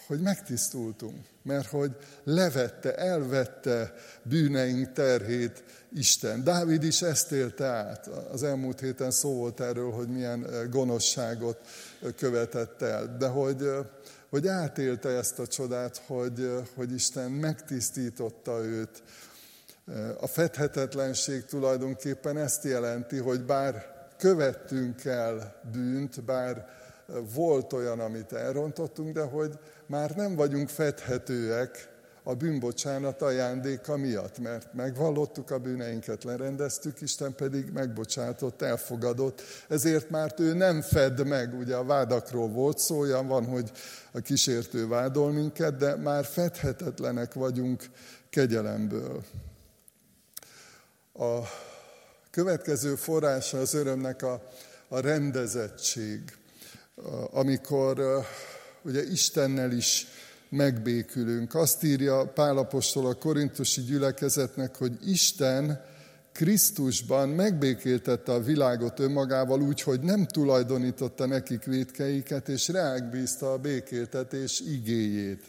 hogy 0.08 0.20
megtisztultunk, 0.22 1.26
mert 1.44 1.68
hogy 1.68 1.92
levette, 2.24 2.96
elvette 2.96 3.94
bűneink 4.24 4.92
terhét 4.94 5.64
Isten. 5.94 6.44
Dávid 6.44 6.84
is 6.84 7.02
ezt 7.02 7.32
élte 7.32 7.66
át. 7.66 8.08
Az 8.08 8.44
elmúlt 8.44 8.80
héten 8.80 9.12
szó 9.12 9.34
volt 9.34 9.60
erről, 9.60 9.92
hogy 9.92 10.08
milyen 10.08 10.68
gonoszságot 10.70 11.58
követett 12.16 12.82
el, 12.82 13.16
de 13.18 13.28
hogy 13.28 13.70
hogy 14.30 14.48
átélte 14.48 15.10
ezt 15.10 15.40
a 15.40 15.48
csodát, 15.48 16.02
hogy, 16.08 16.52
hogy 16.76 16.94
Isten 16.94 17.32
megtisztította 17.32 18.64
őt. 18.64 19.04
A 20.20 20.28
fedhetetlenség 20.28 21.46
tulajdonképpen 21.46 22.38
ezt 22.38 22.64
jelenti, 22.64 23.18
hogy 23.18 23.42
bár 23.42 23.95
követtünk 24.18 25.06
el 25.06 25.62
bűnt, 25.72 26.24
bár 26.24 26.68
volt 27.34 27.74
olyan, 27.74 28.00
amit 28.00 28.34
elrontottunk, 28.34 29.14
de 29.14 29.22
hogy 29.22 29.60
már 29.86 30.16
nem 30.16 30.36
vagyunk 30.36 30.70
fedhetőek 30.70 31.94
a 32.28 32.34
bűnbocsánat 32.34 33.22
ajándéka 33.22 33.98
miatt, 33.98 34.40
mert 34.40 34.74
megvallottuk 34.74 35.52
a 35.52 35.60
bűneinket, 35.60 36.24
lerendeztük, 36.24 37.02
Isten 37.02 37.36
pedig 37.36 37.72
megbocsátott, 37.72 38.62
elfogadott, 38.62 39.42
ezért 39.68 40.10
már 40.10 40.34
ő 40.38 40.54
nem 40.54 40.82
fed 40.82 41.28
meg, 41.28 41.54
ugye 41.54 41.76
a 41.76 41.84
vádakról 41.84 42.50
volt 42.50 42.80
szó, 42.80 43.00
olyan 43.00 43.28
van, 43.28 43.46
hogy 43.46 43.72
a 44.12 44.20
kísértő 44.20 44.88
vádol 44.88 45.32
minket, 45.32 45.76
de 45.76 45.96
már 45.96 46.26
fedhetetlenek 46.26 47.34
vagyunk 47.34 47.84
kegyelemből. 48.30 49.24
A 51.14 51.40
következő 52.36 52.96
forrása 52.96 53.58
az 53.60 53.74
örömnek 53.74 54.22
a, 54.22 54.50
a 54.88 55.00
rendezettség, 55.00 56.20
amikor 57.32 58.26
ugye 58.82 59.04
Istennel 59.04 59.72
is 59.72 60.08
megbékülünk. 60.50 61.56
Azt 61.56 61.84
írja 61.84 62.26
Pálapostól 62.26 63.06
a 63.06 63.14
korintusi 63.14 63.82
gyülekezetnek, 63.82 64.76
hogy 64.76 65.10
Isten 65.10 65.82
Krisztusban 66.32 67.30
megbékéltette 67.30 68.32
a 68.32 68.44
világot 68.44 69.00
önmagával 69.00 69.62
úgy, 69.62 69.82
hogy 69.82 70.00
nem 70.00 70.26
tulajdonította 70.26 71.26
nekik 71.26 71.64
védkeiket, 71.64 72.50
és 72.50 72.68
reák 72.68 73.10
bízta 73.10 73.52
a 73.52 73.58
békéltetés 73.58 74.60
igéjét. 74.60 75.44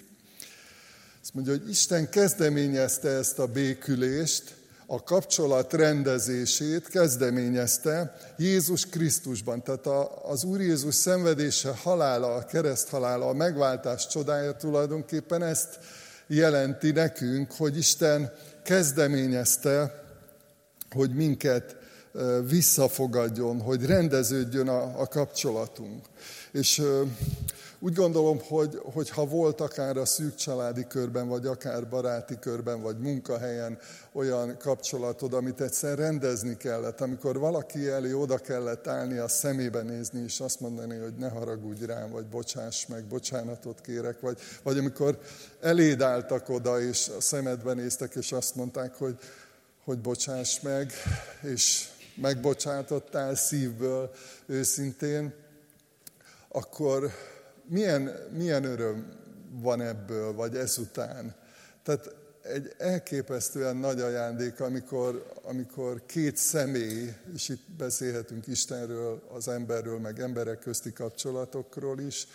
Azt 1.22 1.35
mondja, 1.35 1.53
hogy 1.53 1.68
Isten 1.68 2.09
kezdeményezte 2.09 3.09
ezt 3.09 3.38
a 3.38 3.46
békülést, 3.46 4.55
a 4.87 5.03
kapcsolat 5.03 5.72
rendezését 5.72 6.88
kezdeményezte 6.88 8.16
Jézus 8.37 8.87
Krisztusban. 8.87 9.62
Tehát 9.62 9.87
az 10.25 10.44
Úr 10.44 10.61
Jézus 10.61 10.94
szenvedése, 10.94 11.75
halála, 11.83 12.35
a 12.35 12.44
kereszt 12.44 12.88
halála, 12.88 13.29
a 13.29 13.33
megváltás 13.33 14.07
csodája 14.07 14.53
tulajdonképpen 14.53 15.42
ezt 15.42 15.79
jelenti 16.27 16.90
nekünk, 16.90 17.53
hogy 17.53 17.77
Isten 17.77 18.33
kezdeményezte, 18.62 20.05
hogy 20.90 21.14
minket 21.14 21.76
visszafogadjon, 22.49 23.61
hogy 23.61 23.87
rendeződjön 23.87 24.69
a, 24.69 25.01
a 25.01 25.07
kapcsolatunk. 25.07 26.05
És 26.53 26.83
úgy 27.79 27.95
gondolom, 27.95 28.41
hogy, 28.49 28.81
hogy 28.83 29.11
ha 29.11 29.27
volt 29.27 29.61
akár 29.61 29.97
a 29.97 30.05
szűk 30.05 30.35
családi 30.35 30.87
körben, 30.87 31.29
vagy 31.29 31.47
akár 31.47 31.89
baráti 31.89 32.39
körben, 32.39 32.83
vagy 32.83 32.99
munkahelyen 32.99 33.79
olyan 34.13 34.57
kapcsolatod, 34.59 35.35
amit 35.35 35.61
egyszer 35.61 35.99
rendezni 35.99 36.57
kellett, 36.57 37.01
amikor 37.01 37.39
valaki 37.39 37.89
elé 37.89 38.13
oda 38.13 38.39
kellett 38.39 38.87
állni, 38.87 39.19
a 39.19 39.29
szemébe 39.29 39.83
nézni, 39.83 40.23
és 40.23 40.41
azt 40.41 40.61
mondani, 40.61 40.97
hogy 40.99 41.15
ne 41.15 41.29
haragudj 41.29 41.85
rám, 41.85 42.11
vagy 42.11 42.27
bocsáss 42.27 42.87
meg, 42.87 43.05
bocsánatot 43.05 43.81
kérek, 43.81 44.21
vagy, 44.21 44.39
vagy 44.63 44.79
amikor 44.79 45.19
eléd 45.61 46.01
álltak 46.01 46.49
oda, 46.49 46.81
és 46.81 47.11
a 47.19 47.21
szemedbe 47.21 47.73
néztek, 47.73 48.15
és 48.15 48.33
azt 48.33 48.55
mondták, 48.55 48.95
hogy, 48.95 49.19
hogy 49.85 49.99
bocsáss 49.99 50.61
meg, 50.61 50.93
és 51.43 51.89
megbocsátottál 52.17 53.35
szívből, 53.35 54.11
őszintén, 54.47 55.35
akkor 56.49 57.11
milyen, 57.65 58.11
milyen 58.37 58.65
öröm 58.65 59.13
van 59.51 59.81
ebből, 59.81 60.33
vagy 60.33 60.57
ezután. 60.57 61.35
Tehát 61.83 62.15
egy 62.43 62.75
elképesztően 62.79 63.77
nagy 63.77 64.01
ajándék, 64.01 64.61
amikor, 64.61 65.33
amikor 65.43 66.03
két 66.07 66.37
személy, 66.37 67.13
és 67.35 67.49
itt 67.49 67.71
beszélhetünk 67.79 68.47
Istenről, 68.47 69.23
az 69.35 69.49
emberről, 69.49 69.99
meg 69.99 70.21
emberek 70.21 70.59
közti 70.59 70.93
kapcsolatokról 70.93 72.01
is, 72.01 72.27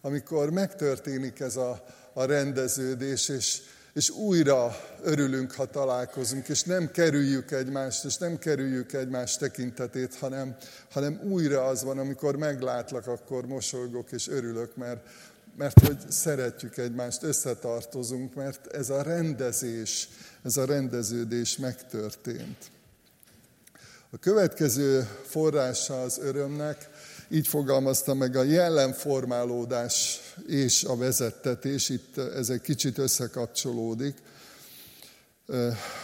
amikor 0.00 0.50
megtörténik 0.50 1.40
ez 1.40 1.56
a, 1.56 1.84
a 2.12 2.24
rendeződés, 2.24 3.28
és, 3.28 3.62
és 3.92 4.10
újra 4.10 4.76
örülünk, 5.02 5.52
ha 5.52 5.66
találkozunk, 5.66 6.48
és 6.48 6.62
nem 6.62 6.90
kerüljük 6.90 7.50
egymást, 7.50 8.04
és 8.04 8.16
nem 8.16 8.38
kerüljük 8.38 8.92
egymás 8.92 9.36
tekintetét, 9.36 10.14
hanem, 10.14 10.56
hanem 10.90 11.20
újra 11.22 11.64
az 11.64 11.82
van, 11.82 11.98
amikor 11.98 12.36
meglátlak, 12.36 13.06
akkor 13.06 13.46
mosolygok 13.46 14.12
és 14.12 14.28
örülök, 14.28 14.76
mert, 14.76 15.06
mert 15.56 15.86
hogy 15.86 15.98
szeretjük 16.08 16.76
egymást, 16.76 17.22
összetartozunk, 17.22 18.34
mert 18.34 18.66
ez 18.66 18.90
a 18.90 19.02
rendezés, 19.02 20.08
ez 20.42 20.56
a 20.56 20.64
rendeződés 20.64 21.56
megtörtént. 21.56 22.70
A 24.12 24.18
következő 24.18 25.08
forrása 25.22 26.02
az 26.02 26.18
örömnek, 26.18 26.88
így 27.30 27.48
fogalmazta 27.48 28.14
meg 28.14 28.36
a 28.36 28.42
jellemformálódás 28.42 30.20
és 30.46 30.84
a 30.84 30.96
vezettetés, 30.96 31.88
itt 31.88 32.18
ez 32.18 32.48
egy 32.50 32.60
kicsit 32.60 32.98
összekapcsolódik. 32.98 34.16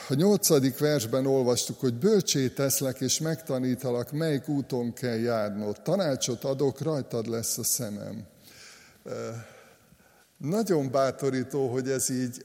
A 0.09 0.15
nyolcadik 0.15 0.79
versben 0.79 1.27
olvastuk, 1.27 1.81
hogy 1.81 1.95
bölcsé 1.95 2.49
teszlek 2.49 3.01
és 3.01 3.21
megtanítalak, 3.21 4.12
melyik 4.12 4.49
úton 4.49 4.93
kell 4.93 5.19
járnod. 5.19 5.83
Tanácsot 5.83 6.45
adok, 6.45 6.81
rajtad 6.81 7.27
lesz 7.27 7.59
a 7.59 7.65
szemem. 7.65 8.27
Nagyon 10.37 10.91
bátorító, 10.91 11.69
hogy 11.69 11.89
ez 11.91 12.11
így 12.11 12.45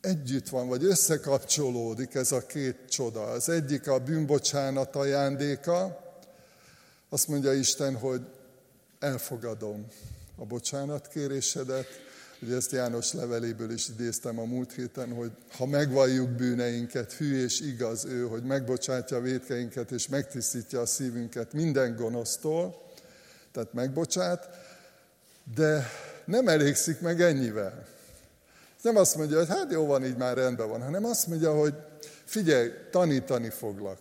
együtt 0.00 0.48
van, 0.48 0.68
vagy 0.68 0.84
összekapcsolódik 0.84 2.14
ez 2.14 2.32
a 2.32 2.46
két 2.46 2.76
csoda. 2.88 3.22
Az 3.22 3.48
egyik 3.48 3.88
a 3.88 3.98
bűnbocsánat 3.98 4.96
ajándéka, 4.96 6.06
azt 7.08 7.28
mondja 7.28 7.52
Isten, 7.52 7.96
hogy 7.96 8.20
elfogadom 8.98 9.86
a 10.36 10.44
bocsánatkérésedet, 10.44 11.86
Ugye 12.42 12.56
ezt 12.56 12.72
János 12.72 13.12
leveléből 13.12 13.70
is 13.70 13.88
idéztem 13.88 14.38
a 14.38 14.44
múlt 14.44 14.72
héten, 14.72 15.14
hogy 15.14 15.30
ha 15.56 15.66
megvalljuk 15.66 16.30
bűneinket, 16.30 17.12
hű 17.12 17.42
és 17.42 17.60
igaz 17.60 18.04
ő, 18.04 18.22
hogy 18.22 18.42
megbocsátja 18.42 19.16
a 19.16 19.20
védkeinket 19.20 19.90
és 19.90 20.08
megtisztítja 20.08 20.80
a 20.80 20.86
szívünket 20.86 21.52
minden 21.52 21.96
gonosztól, 21.96 22.82
tehát 23.52 23.72
megbocsát, 23.72 24.48
de 25.54 25.86
nem 26.24 26.48
elégszik 26.48 27.00
meg 27.00 27.20
ennyivel. 27.20 27.86
Nem 28.82 28.96
azt 28.96 29.16
mondja, 29.16 29.38
hogy 29.38 29.48
hát 29.48 29.72
jó 29.72 29.86
van, 29.86 30.04
így 30.04 30.16
már 30.16 30.36
rendben 30.36 30.68
van, 30.68 30.82
hanem 30.82 31.04
azt 31.04 31.26
mondja, 31.26 31.54
hogy 31.54 31.74
figyelj, 32.24 32.70
tanítani 32.90 33.50
foglak. 33.50 33.98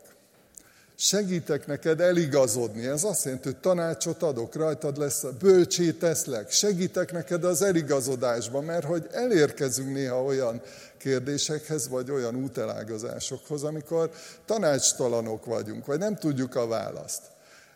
Segítek 1.00 1.68
neked 1.68 2.02
eligazodni. 2.02 2.86
Ez 2.86 3.04
azt 3.04 3.26
jelenti, 3.26 3.48
hogy 3.48 3.58
tanácsot 3.58 4.24
adok, 4.24 4.56
rajtad 4.56 4.98
lesz, 4.98 5.24
bölcsé 5.40 5.92
teszlek. 5.92 6.52
Segítek 6.52 7.12
neked 7.12 7.44
az 7.44 7.62
eligazodásban, 7.62 8.64
mert 8.64 8.86
hogy 8.86 9.08
elérkezünk 9.12 9.94
néha 9.94 10.24
olyan 10.24 10.62
kérdésekhez, 10.98 11.88
vagy 11.88 12.12
olyan 12.12 12.36
útelágazásokhoz, 12.36 13.64
amikor 13.64 14.12
tanácstalanok 14.46 15.46
vagyunk, 15.46 15.86
vagy 15.86 16.00
nem 16.00 16.16
tudjuk 16.16 16.56
a 16.56 16.68
választ. 16.68 17.22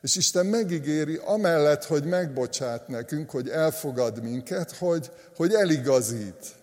És 0.02 0.16
Isten 0.16 0.46
megígéri, 0.46 1.20
amellett, 1.26 1.86
hogy 1.86 2.04
megbocsát 2.04 2.88
nekünk, 2.88 3.30
hogy 3.30 3.50
elfogad 3.50 4.24
minket, 4.24 4.72
hogy, 4.72 5.12
hogy 5.36 5.54
eligazít, 5.54 6.56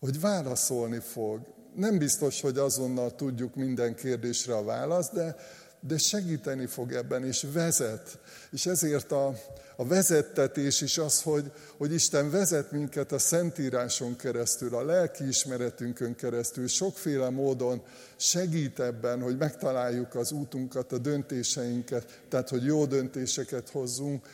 hogy 0.00 0.20
válaszolni 0.20 0.98
fog. 0.98 1.40
Nem 1.76 1.98
biztos, 1.98 2.40
hogy 2.40 2.58
azonnal 2.58 3.14
tudjuk 3.14 3.54
minden 3.54 3.94
kérdésre 3.94 4.54
a 4.54 4.64
választ, 4.64 5.12
de, 5.12 5.36
de 5.80 5.98
segíteni 5.98 6.66
fog 6.66 6.92
ebben, 6.92 7.24
és 7.24 7.46
vezet. 7.52 8.18
És 8.50 8.66
ezért 8.66 9.12
a, 9.12 9.34
a 9.76 9.86
vezettetés 9.86 10.80
is 10.80 10.98
az, 10.98 11.22
hogy, 11.22 11.52
hogy 11.76 11.92
Isten 11.92 12.30
vezet 12.30 12.70
minket 12.70 13.12
a 13.12 13.18
Szentíráson 13.18 14.16
keresztül, 14.16 14.74
a 14.74 14.84
lelkiismeretünkön 14.84 16.14
keresztül, 16.14 16.66
sokféle 16.66 17.30
módon 17.30 17.82
segít 18.16 18.80
ebben, 18.80 19.22
hogy 19.22 19.36
megtaláljuk 19.36 20.14
az 20.14 20.32
útunkat, 20.32 20.92
a 20.92 20.98
döntéseinket, 20.98 22.20
tehát 22.28 22.48
hogy 22.48 22.64
jó 22.64 22.86
döntéseket 22.86 23.68
hozzunk. 23.68 24.26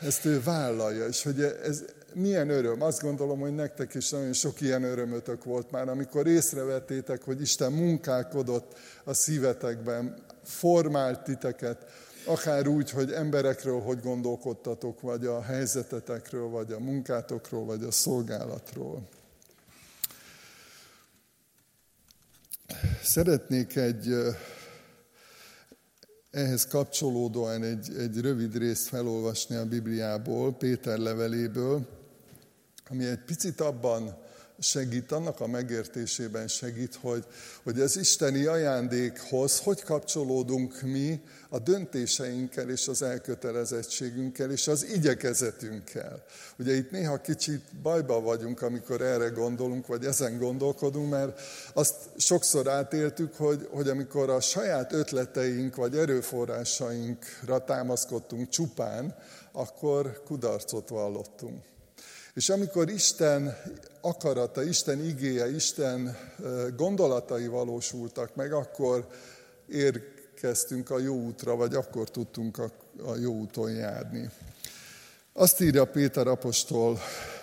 Ezt 0.00 0.24
ő 0.24 0.42
vállalja, 0.42 1.06
és 1.06 1.22
hogy 1.22 1.42
ez, 1.42 1.84
milyen 2.16 2.50
öröm. 2.50 2.82
Azt 2.82 3.02
gondolom, 3.02 3.40
hogy 3.40 3.54
nektek 3.54 3.94
is 3.94 4.10
nagyon 4.10 4.32
sok 4.32 4.60
ilyen 4.60 4.82
örömötök 4.82 5.44
volt 5.44 5.70
már, 5.70 5.88
amikor 5.88 6.26
észrevettétek, 6.26 7.22
hogy 7.22 7.40
Isten 7.40 7.72
munkálkodott 7.72 8.78
a 9.04 9.14
szívetekben, 9.14 10.24
formált 10.42 11.22
titeket, 11.22 11.84
akár 12.26 12.68
úgy, 12.68 12.90
hogy 12.90 13.12
emberekről 13.12 13.80
hogy 13.80 14.00
gondolkodtatok, 14.00 15.00
vagy 15.00 15.26
a 15.26 15.42
helyzetetekről, 15.42 16.48
vagy 16.48 16.72
a 16.72 16.78
munkátokról, 16.78 17.64
vagy 17.64 17.82
a 17.82 17.90
szolgálatról. 17.90 19.08
Szeretnék 23.02 23.76
egy 23.76 24.14
ehhez 26.30 26.66
kapcsolódóan 26.66 27.62
egy, 27.62 27.96
egy 27.98 28.20
rövid 28.20 28.56
részt 28.56 28.88
felolvasni 28.88 29.56
a 29.56 29.66
Bibliából, 29.66 30.52
Péter 30.52 30.98
leveléből, 30.98 31.95
ami 32.88 33.04
egy 33.04 33.24
picit 33.24 33.60
abban 33.60 34.24
segít, 34.58 35.12
annak 35.12 35.40
a 35.40 35.46
megértésében 35.46 36.48
segít, 36.48 36.98
hogy, 37.00 37.24
hogy 37.62 37.80
az 37.80 37.96
isteni 37.96 38.44
ajándékhoz 38.44 39.58
hogy 39.58 39.82
kapcsolódunk 39.82 40.82
mi 40.82 41.20
a 41.48 41.58
döntéseinkkel 41.58 42.70
és 42.70 42.88
az 42.88 43.02
elkötelezettségünkkel 43.02 44.50
és 44.50 44.68
az 44.68 44.84
igyekezetünkkel. 44.84 46.24
Ugye 46.58 46.74
itt 46.74 46.90
néha 46.90 47.20
kicsit 47.20 47.62
bajba 47.82 48.20
vagyunk, 48.20 48.62
amikor 48.62 49.00
erre 49.00 49.28
gondolunk, 49.28 49.86
vagy 49.86 50.04
ezen 50.04 50.38
gondolkodunk, 50.38 51.10
mert 51.10 51.40
azt 51.74 51.94
sokszor 52.16 52.68
átéltük, 52.68 53.34
hogy, 53.34 53.68
hogy 53.70 53.88
amikor 53.88 54.30
a 54.30 54.40
saját 54.40 54.92
ötleteink 54.92 55.76
vagy 55.76 55.96
erőforrásainkra 55.96 57.64
támaszkodtunk 57.64 58.48
csupán, 58.48 59.14
akkor 59.52 60.22
kudarcot 60.24 60.88
vallottunk. 60.88 61.74
És 62.36 62.48
amikor 62.48 62.90
Isten 62.90 63.56
akarata, 64.00 64.62
Isten 64.62 65.04
igéje, 65.04 65.54
Isten 65.54 66.16
gondolatai 66.76 67.46
valósultak 67.46 68.34
meg, 68.34 68.52
akkor 68.52 69.08
érkeztünk 69.68 70.90
a 70.90 70.98
jó 70.98 71.14
útra, 71.14 71.56
vagy 71.56 71.74
akkor 71.74 72.10
tudtunk 72.10 72.58
a, 72.58 72.70
jó 73.20 73.32
úton 73.32 73.70
járni. 73.70 74.30
Azt 75.32 75.60
írja 75.60 75.84
Péter 75.84 76.26
apostol, 76.26 76.98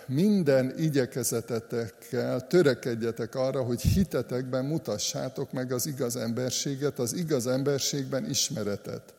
minden 0.07 0.73
igyekezetetekkel 0.77 2.47
törekedjetek 2.47 3.35
arra, 3.35 3.63
hogy 3.63 3.81
hitetekben 3.81 4.65
mutassátok 4.65 5.51
meg 5.51 5.71
az 5.71 5.85
igaz 5.85 6.15
emberséget, 6.15 6.99
az 6.99 7.13
igaz 7.13 7.47
emberségben 7.47 8.29
ismeretet. 8.29 9.13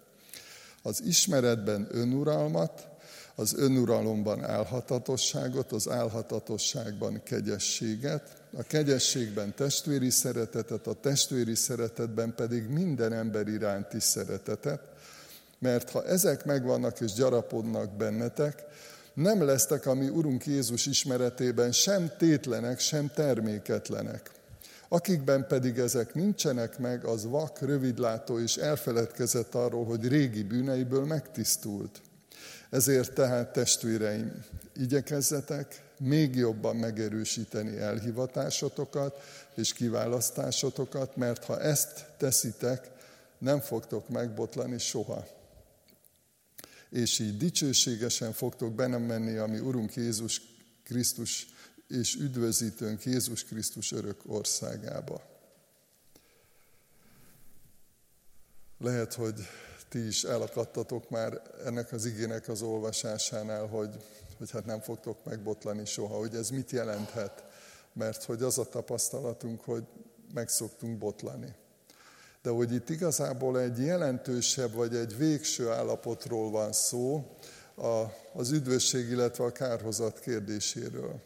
Az 0.83 1.03
ismeretben 1.03 1.89
önuralmat, 1.91 2.93
az 3.35 3.55
önuralomban 3.57 4.45
álhatatosságot, 4.45 5.73
az 5.73 5.89
álhatatosságban 5.89 7.23
kegyességet, 7.25 8.43
a 8.57 8.63
kegyességben 8.63 9.55
testvéri 9.55 10.11
szeretetet, 10.11 10.87
a 10.87 10.95
testvéri 10.95 11.55
szeretetben 11.55 12.35
pedig 12.35 12.69
minden 12.69 13.13
ember 13.13 13.49
iránti 13.49 14.01
szeretetet, 14.01 14.81
mert 15.59 15.91
ha 15.91 16.05
ezek 16.05 16.45
megvannak 16.45 17.01
és 17.01 17.13
gyarapodnak 17.13 17.97
bennetek, 17.97 18.65
nem 19.15 19.43
lesztek 19.43 19.87
a 19.87 19.95
mi 19.95 20.09
Urunk 20.09 20.47
Jézus 20.47 20.87
ismeretében 20.87 21.73
sem 21.73 22.11
tétlenek, 22.19 22.79
sem 22.79 23.11
terméketlenek. 23.15 24.31
Akikben 24.89 25.47
pedig 25.47 25.79
ezek 25.79 26.15
nincsenek 26.15 26.79
meg, 26.79 27.05
az 27.05 27.25
vak, 27.25 27.61
rövidlátó 27.61 28.39
és 28.39 28.57
elfeledkezett 28.57 29.55
arról, 29.55 29.85
hogy 29.85 30.09
régi 30.09 30.43
bűneiből 30.43 31.05
megtisztult. 31.05 32.01
Ezért 32.71 33.15
tehát 33.15 33.53
testvéreim, 33.53 34.45
igyekezzetek 34.77 35.83
még 35.99 36.35
jobban 36.35 36.77
megerősíteni 36.77 37.79
elhivatásotokat 37.79 39.23
és 39.55 39.73
kiválasztásotokat, 39.73 41.17
mert 41.17 41.45
ha 41.45 41.61
ezt 41.61 42.07
teszitek, 42.17 42.91
nem 43.39 43.61
fogtok 43.61 44.09
megbotlani 44.09 44.79
soha. 44.79 45.27
És 46.91 47.19
így 47.19 47.37
dicsőségesen 47.37 48.33
fogtok 48.33 48.73
bennem 48.73 49.03
menni 49.03 49.37
a 49.37 49.47
mi 49.47 49.59
Urunk 49.59 49.95
Jézus 49.95 50.41
Krisztus 50.85 51.47
és 51.89 52.15
üdvözítőnk 52.15 53.05
Jézus 53.05 53.45
Krisztus 53.45 53.93
örök 53.93 54.21
országába. 54.27 55.23
Lehet, 58.79 59.15
hogy 59.15 59.35
ti 59.89 60.07
is 60.07 60.25
elakadtatok 60.25 61.11
már 61.11 61.43
ennek 61.65 61.93
az 61.93 62.05
igének 62.05 62.49
az 62.49 62.63
olvasásánál, 62.63 63.67
hogy, 63.67 63.91
hogy 64.39 64.51
hát 64.51 64.65
nem 64.65 64.81
fogtok 64.81 65.25
megbotlani 65.25 65.85
soha, 65.85 66.17
hogy 66.17 66.35
ez 66.35 66.51
mit 66.51 66.71
jelenthet, 66.71 67.45
mert 67.93 68.25
hogy 68.25 68.43
az 68.43 68.59
a 68.59 68.65
tapasztalatunk, 68.65 69.65
hogy 69.65 69.85
meg 70.35 70.49
szoktunk 70.49 70.99
botlani. 70.99 71.55
De 72.43 72.51
hogy 72.51 72.73
itt 72.73 72.89
igazából 72.89 73.61
egy 73.61 73.79
jelentősebb 73.79 74.73
vagy 74.73 74.97
egy 74.97 75.17
végső 75.17 75.71
állapotról 75.71 76.51
van 76.51 76.73
szó, 76.73 77.25
a, 77.77 78.05
az 78.33 78.51
üdvösség, 78.51 79.11
illetve 79.11 79.45
a 79.45 79.53
kárhozat 79.53 80.21
kérdéséről. 80.21 81.21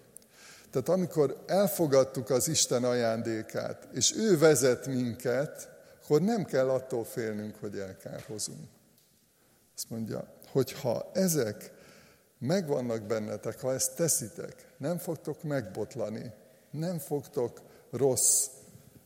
Tehát 0.71 0.89
amikor 0.89 1.43
elfogadtuk 1.47 2.31
az 2.31 2.49
Isten 2.49 2.85
ajándékát, 2.85 3.89
és 3.93 4.17
ő 4.17 4.39
vezet 4.39 4.87
minket, 4.87 5.69
akkor 6.09 6.23
nem 6.23 6.45
kell 6.45 6.69
attól 6.69 7.05
félnünk, 7.05 7.57
hogy 7.61 7.79
elkárhozunk. 7.79 8.69
Azt 9.75 9.91
mondja, 9.91 10.27
hogy 10.51 10.73
ha 10.73 11.11
ezek 11.13 11.73
megvannak 12.39 13.03
bennetek, 13.03 13.61
ha 13.61 13.73
ezt 13.73 13.97
teszitek, 13.97 14.55
nem 14.77 14.99
fogtok 14.99 15.43
megbotlani, 15.43 16.33
nem 16.71 16.99
fogtok 16.99 17.61
rossz 17.91 18.47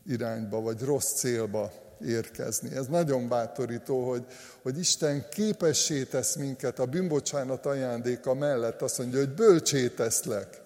irányba, 0.07 0.61
vagy 0.61 0.81
rossz 0.81 1.13
célba 1.13 1.71
érkezni. 2.01 2.75
Ez 2.75 2.87
nagyon 2.87 3.27
bátorító, 3.27 4.09
hogy, 4.09 4.25
hogy 4.61 4.79
Isten 4.79 5.29
képessé 5.29 6.03
tesz 6.03 6.35
minket 6.35 6.79
a 6.79 6.85
bűnbocsánat 6.85 7.65
ajándéka 7.65 8.33
mellett, 8.33 8.81
azt 8.81 8.97
mondja, 8.97 9.19
hogy 9.19 9.33
bölcsé 9.33 9.87
teszlek. 9.87 10.61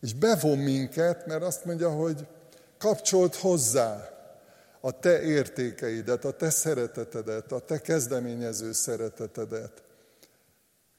És 0.00 0.14
bevon 0.14 0.58
minket, 0.58 1.26
mert 1.26 1.42
azt 1.42 1.64
mondja, 1.64 1.90
hogy 1.90 2.26
kapcsolt 2.78 3.34
hozzá 3.34 4.15
a 4.80 4.98
te 4.98 5.22
értékeidet, 5.22 6.24
a 6.24 6.30
te 6.30 6.50
szeretetedet, 6.50 7.52
a 7.52 7.58
te 7.58 7.80
kezdeményező 7.80 8.72
szeretetedet, 8.72 9.82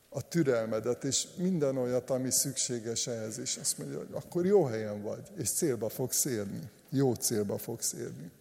a 0.09 0.27
türelmedet, 0.27 1.03
és 1.03 1.27
minden 1.35 1.77
olyat, 1.77 2.09
ami 2.09 2.31
szükséges 2.31 3.07
ehhez. 3.07 3.39
És 3.39 3.57
azt 3.61 3.77
mondja, 3.77 3.97
hogy 3.97 4.07
akkor 4.11 4.45
jó 4.45 4.65
helyen 4.65 5.01
vagy, 5.01 5.27
és 5.37 5.49
célba 5.49 5.89
fogsz 5.89 6.25
érni. 6.25 6.61
Jó 6.89 7.13
célba 7.13 7.57
fogsz 7.57 7.93
érni. 7.93 8.31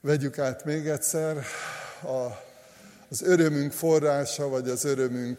Vegyük 0.00 0.38
át 0.38 0.64
még 0.64 0.86
egyszer, 0.86 1.36
a, 2.02 2.26
az 3.08 3.22
örömünk 3.22 3.72
forrása, 3.72 4.48
vagy 4.48 4.68
az 4.68 4.84
örömünk 4.84 5.38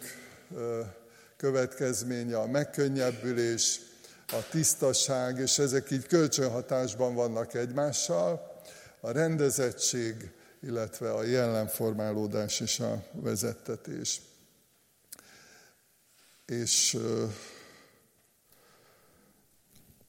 következménye 1.37 2.37
a 2.37 2.47
megkönnyebbülés, 2.47 3.79
a 4.27 4.47
tisztaság, 4.49 5.39
és 5.39 5.59
ezek 5.59 5.91
így 5.91 6.07
kölcsönhatásban 6.07 7.15
vannak 7.15 7.53
egymással, 7.53 8.50
a 9.01 9.11
rendezettség, 9.11 10.31
illetve 10.59 11.11
a 11.11 11.23
jellemformálódás 11.23 12.59
és 12.59 12.79
a 12.79 13.03
vezettetés. 13.11 14.21
És 16.45 16.97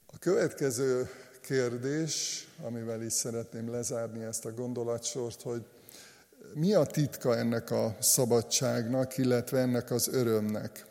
a 0.06 0.18
következő 0.18 1.10
kérdés, 1.40 2.46
amivel 2.62 3.02
is 3.02 3.12
szeretném 3.12 3.70
lezárni 3.70 4.24
ezt 4.24 4.44
a 4.44 4.54
gondolatsort, 4.54 5.42
hogy 5.42 5.66
mi 6.54 6.74
a 6.74 6.84
titka 6.84 7.36
ennek 7.36 7.70
a 7.70 7.96
szabadságnak, 8.00 9.18
illetve 9.18 9.58
ennek 9.58 9.90
az 9.90 10.08
örömnek? 10.08 10.86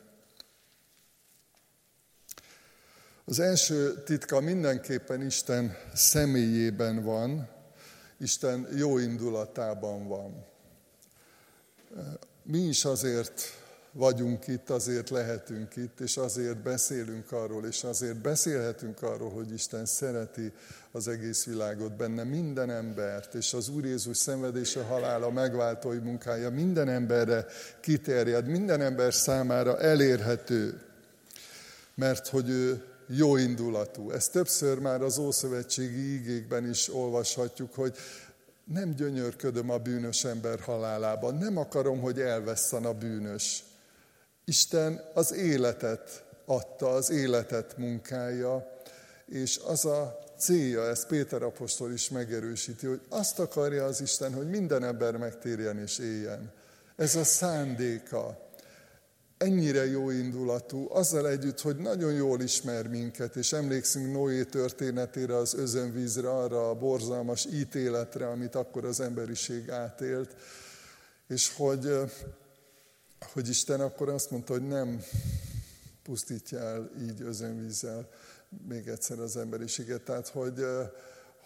Az 3.26 3.40
első 3.40 4.04
titka 4.04 4.40
mindenképpen 4.40 5.22
Isten 5.22 5.78
személyében 5.94 7.04
van, 7.04 7.50
Isten 8.22 8.68
jó 8.76 8.98
indulatában 8.98 10.08
van. 10.08 10.46
Mi 12.44 12.60
is 12.60 12.86
azért 12.86 13.42
vagyunk 13.92 14.48
itt, 14.48 14.70
azért 14.70 15.10
lehetünk 15.10 15.76
itt, 15.76 16.00
és 16.00 16.18
azért 16.18 16.58
beszélünk 16.58 17.32
arról, 17.32 17.66
és 17.66 17.84
azért 17.84 18.22
beszélhetünk 18.22 19.02
arról, 19.02 19.30
hogy 19.30 19.52
Isten 19.52 19.86
szereti 19.86 20.54
az 20.92 21.08
egész 21.08 21.46
világot, 21.46 21.96
benne 21.96 22.24
minden 22.24 22.70
embert, 22.70 23.34
és 23.34 23.54
az 23.54 23.70
Úr 23.70 23.86
Jézus 23.86 24.18
szenvedése, 24.18 24.84
halála, 24.84 25.30
megváltói 25.30 25.98
munkája 25.98 26.50
minden 26.50 26.90
emberre 26.90 27.46
kiterjed, 27.80 28.48
minden 28.48 28.82
ember 28.82 29.14
számára 29.14 29.80
elérhető, 29.80 30.82
mert 31.96 32.28
hogy 32.28 32.50
ő 32.50 32.91
jó 33.16 33.38
indulatú. 33.38 34.12
Ezt 34.12 34.32
többször 34.32 34.80
már 34.80 35.02
az 35.02 35.18
Ószövetségi 35.18 36.14
ígékben 36.14 36.70
is 36.70 36.94
olvashatjuk, 36.94 37.74
hogy 37.76 37.96
nem 38.64 38.94
gyönyörködöm 38.94 39.70
a 39.70 39.78
bűnös 39.78 40.24
ember 40.24 40.60
halálában, 40.60 41.36
nem 41.36 41.58
akarom, 41.58 42.00
hogy 42.00 42.20
elvesszen 42.20 42.86
a 42.86 42.94
bűnös. 42.94 43.64
Isten 44.46 45.02
az 45.14 45.34
életet 45.34 46.26
adta, 46.46 46.90
az 46.90 47.10
életet 47.10 47.78
munkája, 47.78 48.80
és 49.26 49.60
az 49.66 49.86
a 49.86 50.20
célja, 50.38 50.88
ezt 50.88 51.08
Péter 51.08 51.44
apostol 51.44 51.92
is 51.92 52.10
megerősíti, 52.10 52.86
hogy 52.86 53.02
azt 53.10 53.40
akarja 53.40 53.86
az 53.86 54.02
Isten, 54.02 54.34
hogy 54.34 54.50
minden 54.50 54.84
ember 54.84 55.18
megtérjen 55.18 55.80
és 55.80 56.00
éljen. 56.00 56.52
Ez 56.96 57.16
a 57.16 57.24
szándéka. 57.24 58.50
Ennyire 59.42 59.86
jó 59.86 60.10
indulatú, 60.10 60.88
azzal 60.90 61.30
együtt, 61.30 61.62
hogy 61.62 61.78
nagyon 61.78 62.14
jól 62.14 62.42
ismer 62.42 62.88
minket, 62.88 63.36
és 63.36 63.54
emlékszünk 63.54 64.12
Noé 64.12 64.44
történetére, 64.44 65.36
az 65.36 65.54
özönvízre, 65.54 66.30
arra 66.30 66.70
a 66.70 66.76
borzalmas 66.76 67.46
ítéletre, 67.46 68.28
amit 68.28 68.56
akkor 68.56 68.86
az 68.86 69.00
emberiség 69.00 69.70
átélt, 69.70 70.36
és 71.28 71.54
hogy 71.56 71.90
hogy 73.34 73.50
Isten 73.50 73.82
akkor 73.82 74.10
azt 74.10 74.32
mondta, 74.32 74.54
hogy 74.54 74.68
nem 74.68 75.04
pusztítja 76.04 76.60
el 76.60 76.92
így 77.02 77.22
özönvízzel 77.22 78.10
még 78.68 78.88
egyszer 78.88 79.20
az 79.20 79.38
emberiséget. 79.38 80.02
Tehát, 80.02 80.28
hogy, 80.28 80.66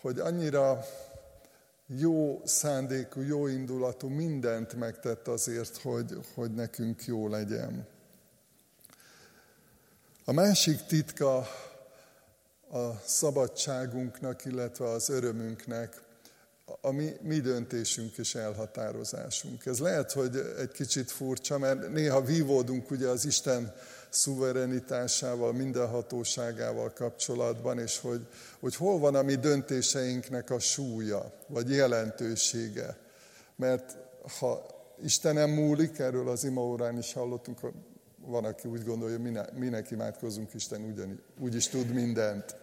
hogy 0.01 0.19
annyira 0.19 0.85
jó 1.87 2.41
szándékú, 2.45 3.21
jó 3.21 3.47
indulatú, 3.47 4.07
mindent 4.07 4.73
megtett 4.73 5.27
azért, 5.27 5.77
hogy, 5.77 6.17
hogy 6.33 6.53
nekünk 6.53 7.05
jó 7.05 7.27
legyen. 7.27 7.87
A 10.25 10.31
másik 10.31 10.85
titka 10.85 11.37
a 12.71 12.97
szabadságunknak, 13.05 14.45
illetve 14.45 14.89
az 14.89 15.09
örömünknek 15.09 16.01
a 16.81 16.91
mi, 16.91 17.13
mi 17.21 17.39
döntésünk 17.39 18.17
és 18.17 18.35
elhatározásunk. 18.35 19.65
Ez 19.65 19.79
lehet, 19.79 20.11
hogy 20.11 20.35
egy 20.59 20.71
kicsit 20.71 21.11
furcsa, 21.11 21.57
mert 21.57 21.89
néha 21.89 22.21
vívódunk 22.21 22.91
ugye 22.91 23.07
az 23.07 23.25
Isten 23.25 23.75
szuverenitásával, 24.15 25.53
mindenhatóságával 25.53 26.93
kapcsolatban, 26.93 27.79
és 27.79 27.99
hogy, 27.99 28.27
hogy 28.59 28.75
hol 28.75 28.99
van 28.99 29.15
a 29.15 29.21
mi 29.21 29.35
döntéseinknek 29.35 30.49
a 30.49 30.59
súlya, 30.59 31.31
vagy 31.47 31.69
jelentősége. 31.69 32.97
Mert 33.55 33.97
ha 34.39 34.65
Istenem 35.03 35.49
múlik, 35.49 35.99
erről 35.99 36.29
az 36.29 36.43
imaórán 36.43 36.97
is 36.97 37.13
hallottunk, 37.13 37.59
van, 38.17 38.45
aki 38.45 38.67
úgy 38.67 38.83
gondolja, 38.83 39.17
hogy 39.19 39.45
minek 39.53 39.91
imádkozunk, 39.91 40.53
Isten 40.53 40.81
ugyan, 40.81 41.21
úgy 41.39 41.55
is 41.55 41.67
tud 41.67 41.93
mindent 41.93 42.55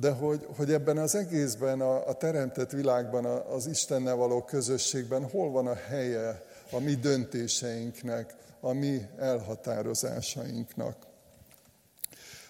de 0.00 0.10
hogy, 0.10 0.46
hogy 0.56 0.72
ebben 0.72 0.98
az 0.98 1.14
egészben, 1.14 1.80
a, 1.80 2.08
a 2.08 2.12
teremtett 2.12 2.70
világban, 2.70 3.24
az 3.24 3.66
Istennel 3.66 4.16
való 4.16 4.42
közösségben 4.42 5.30
hol 5.30 5.50
van 5.50 5.66
a 5.66 5.74
helye 5.74 6.46
a 6.70 6.78
mi 6.78 6.94
döntéseinknek, 6.94 8.34
a 8.60 8.72
mi 8.72 9.06
elhatározásainknak. 9.18 10.96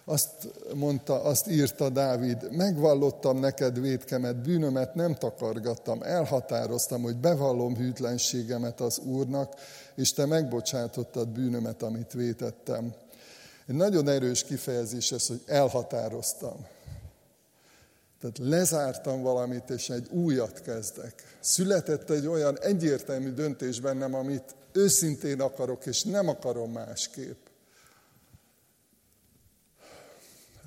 Azt 0.04 0.48
mondta, 0.74 1.22
azt 1.22 1.48
írta 1.48 1.88
Dávid, 1.88 2.48
megvallottam 2.50 3.38
neked 3.38 3.80
védkemet, 3.80 4.36
bűnömet 4.36 4.94
nem 4.94 5.14
takargattam, 5.14 6.02
elhatároztam, 6.02 7.02
hogy 7.02 7.16
bevallom 7.16 7.76
hűtlenségemet 7.76 8.80
az 8.80 8.98
Úrnak, 8.98 9.54
és 9.94 10.12
te 10.12 10.26
megbocsátottad 10.26 11.28
bűnömet, 11.28 11.82
amit 11.82 12.12
vétettem. 12.12 12.94
Egy 13.66 13.74
nagyon 13.74 14.08
erős 14.08 14.44
kifejezés 14.44 15.12
ez, 15.12 15.26
hogy 15.26 15.42
elhatároztam. 15.46 16.66
Tehát 18.20 18.38
lezártam 18.38 19.22
valamit, 19.22 19.70
és 19.70 19.90
egy 19.90 20.08
újat 20.08 20.62
kezdek. 20.62 21.36
Született 21.40 22.10
egy 22.10 22.26
olyan 22.26 22.58
egyértelmű 22.58 23.32
döntés 23.32 23.80
bennem, 23.80 24.14
amit 24.14 24.54
őszintén 24.72 25.40
akarok, 25.40 25.86
és 25.86 26.02
nem 26.02 26.28
akarom 26.28 26.72
másképp. 26.72 27.46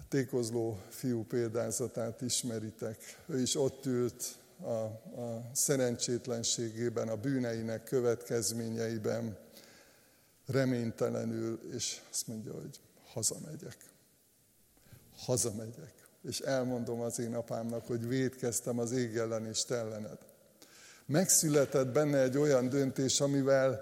Tékozló 0.09 0.79
fiú 0.89 1.23
példázatát 1.23 2.21
ismeritek. 2.21 2.97
Ő 3.27 3.41
is 3.41 3.55
ott 3.55 3.85
ült 3.85 4.35
a, 4.61 4.69
a 4.69 5.49
szerencsétlenségében, 5.53 7.07
a 7.07 7.15
bűneinek 7.15 7.83
következményeiben, 7.83 9.37
reménytelenül, 10.45 11.59
és 11.73 12.01
azt 12.11 12.27
mondja, 12.27 12.53
hogy 12.53 12.79
hazamegyek. 13.13 13.77
Hazamegyek 15.15 16.00
és 16.27 16.39
elmondom 16.39 17.01
az 17.01 17.19
én 17.19 17.33
apámnak, 17.33 17.87
hogy 17.87 18.07
védkeztem 18.07 18.79
az 18.79 18.91
ég 18.91 19.15
ellen 19.15 19.45
és 19.45 19.63
te. 19.63 19.85
Megszületett 21.05 21.87
benne 21.87 22.21
egy 22.21 22.37
olyan 22.37 22.69
döntés, 22.69 23.21
amivel, 23.21 23.81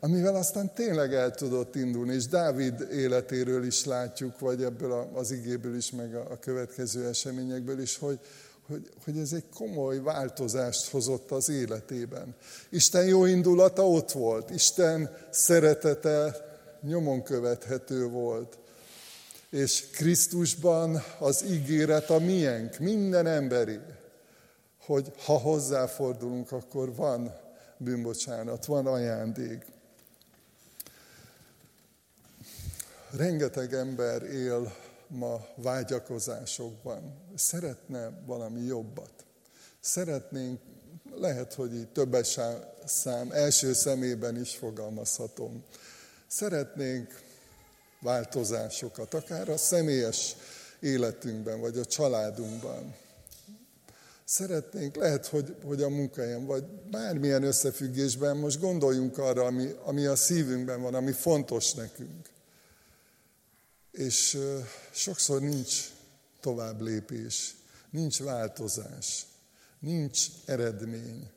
amivel 0.00 0.34
aztán 0.34 0.74
tényleg 0.74 1.14
el 1.14 1.30
tudott 1.30 1.74
indulni, 1.74 2.14
és 2.14 2.26
Dávid 2.26 2.86
életéről 2.92 3.64
is 3.64 3.84
látjuk, 3.84 4.38
vagy 4.38 4.62
ebből 4.62 5.10
az 5.14 5.30
igéből 5.30 5.76
is, 5.76 5.90
meg 5.90 6.14
a, 6.14 6.30
a 6.30 6.38
következő 6.38 7.06
eseményekből 7.06 7.80
is, 7.80 7.98
hogy, 7.98 8.18
hogy, 8.68 8.90
hogy 9.04 9.18
ez 9.18 9.32
egy 9.32 9.48
komoly 9.54 10.00
változást 10.00 10.90
hozott 10.90 11.30
az 11.30 11.48
életében. 11.48 12.34
Isten 12.70 13.04
jó 13.04 13.24
indulata 13.24 13.88
ott 13.88 14.10
volt, 14.10 14.50
Isten 14.50 15.10
szeretete 15.30 16.36
nyomon 16.82 17.22
követhető 17.22 18.06
volt 18.08 18.58
és 19.52 19.90
Krisztusban 19.90 21.02
az 21.18 21.44
ígéret 21.44 22.10
a 22.10 22.18
miénk, 22.18 22.78
minden 22.78 23.26
emberi, 23.26 23.78
hogy 24.78 25.12
ha 25.24 25.38
hozzáfordulunk, 25.38 26.52
akkor 26.52 26.94
van 26.94 27.34
bűnbocsánat, 27.76 28.64
van 28.64 28.86
ajándék. 28.86 29.64
Rengeteg 33.10 33.74
ember 33.74 34.22
él 34.22 34.74
ma 35.06 35.46
vágyakozásokban. 35.54 37.14
Szeretne 37.34 38.10
valami 38.26 38.60
jobbat. 38.60 39.12
Szeretnénk, 39.80 40.60
lehet, 41.14 41.54
hogy 41.54 41.74
így 41.74 41.88
többes 41.88 42.38
szám, 42.84 43.30
első 43.30 43.72
szemében 43.72 44.40
is 44.40 44.56
fogalmazhatom. 44.56 45.64
Szeretnénk 46.26 47.20
változásokat, 48.02 49.14
akár 49.14 49.48
a 49.48 49.56
személyes 49.56 50.36
életünkben, 50.80 51.60
vagy 51.60 51.78
a 51.78 51.84
családunkban. 51.84 52.94
Szeretnénk, 54.24 54.96
lehet, 54.96 55.26
hogy, 55.26 55.56
hogy 55.64 55.82
a 55.82 55.88
munkahelyen, 55.88 56.46
vagy 56.46 56.64
bármilyen 56.90 57.42
összefüggésben 57.42 58.36
most 58.36 58.60
gondoljunk 58.60 59.18
arra, 59.18 59.44
ami, 59.44 59.74
ami 59.84 60.06
a 60.06 60.16
szívünkben 60.16 60.82
van, 60.82 60.94
ami 60.94 61.12
fontos 61.12 61.72
nekünk. 61.72 62.30
És 63.90 64.38
sokszor 64.90 65.40
nincs 65.40 65.90
tovább 66.40 66.80
lépés, 66.80 67.54
nincs 67.90 68.22
változás, 68.22 69.26
nincs 69.78 70.26
eredmény, 70.44 71.30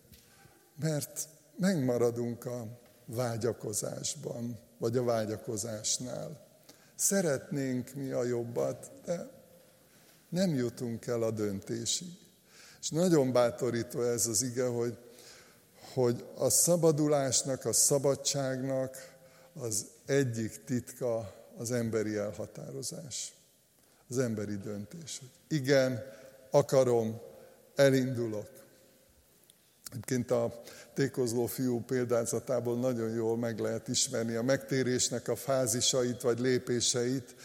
mert 0.80 1.28
megmaradunk 1.58 2.46
a 2.46 2.68
vágyakozásban, 3.06 4.60
vagy 4.78 4.98
a 4.98 5.04
vágyakozásnál. 5.04 6.45
Szeretnénk 6.96 7.94
mi 7.94 8.12
a 8.12 8.24
jobbat, 8.24 8.92
de 9.06 9.30
nem 10.30 10.54
jutunk 10.54 11.06
el 11.06 11.22
a 11.22 11.32
döntésig. 11.32 12.18
És 12.82 12.90
nagyon 12.90 13.32
bátorító 13.32 14.02
ez 14.02 14.28
az 14.28 14.42
ige, 14.42 14.66
hogy, 14.66 14.98
hogy 15.94 16.26
a 16.36 16.50
szabadulásnak, 16.50 17.66
a 17.66 17.74
szabadságnak 17.74 19.14
az 19.54 19.86
egyik 20.06 20.64
titka 20.64 21.34
az 21.58 21.72
emberi 21.72 22.16
elhatározás, 22.16 23.34
az 24.10 24.18
emberi 24.18 24.58
döntés. 24.58 25.22
Igen, 25.48 26.04
akarom, 26.52 27.22
elindulok. 27.76 28.50
Egyébként 29.92 30.32
a 30.32 30.62
tékozló 30.94 31.46
fiú 31.46 31.82
példázatából 31.82 32.78
nagyon 32.78 33.10
jól 33.10 33.38
meg 33.38 33.60
lehet 33.60 33.88
ismerni 33.88 34.36
a 34.36 34.42
megtérésnek 34.42 35.28
a 35.28 35.36
fázisait 35.36 36.22
vagy 36.22 36.40
lépéseit, 36.40 37.36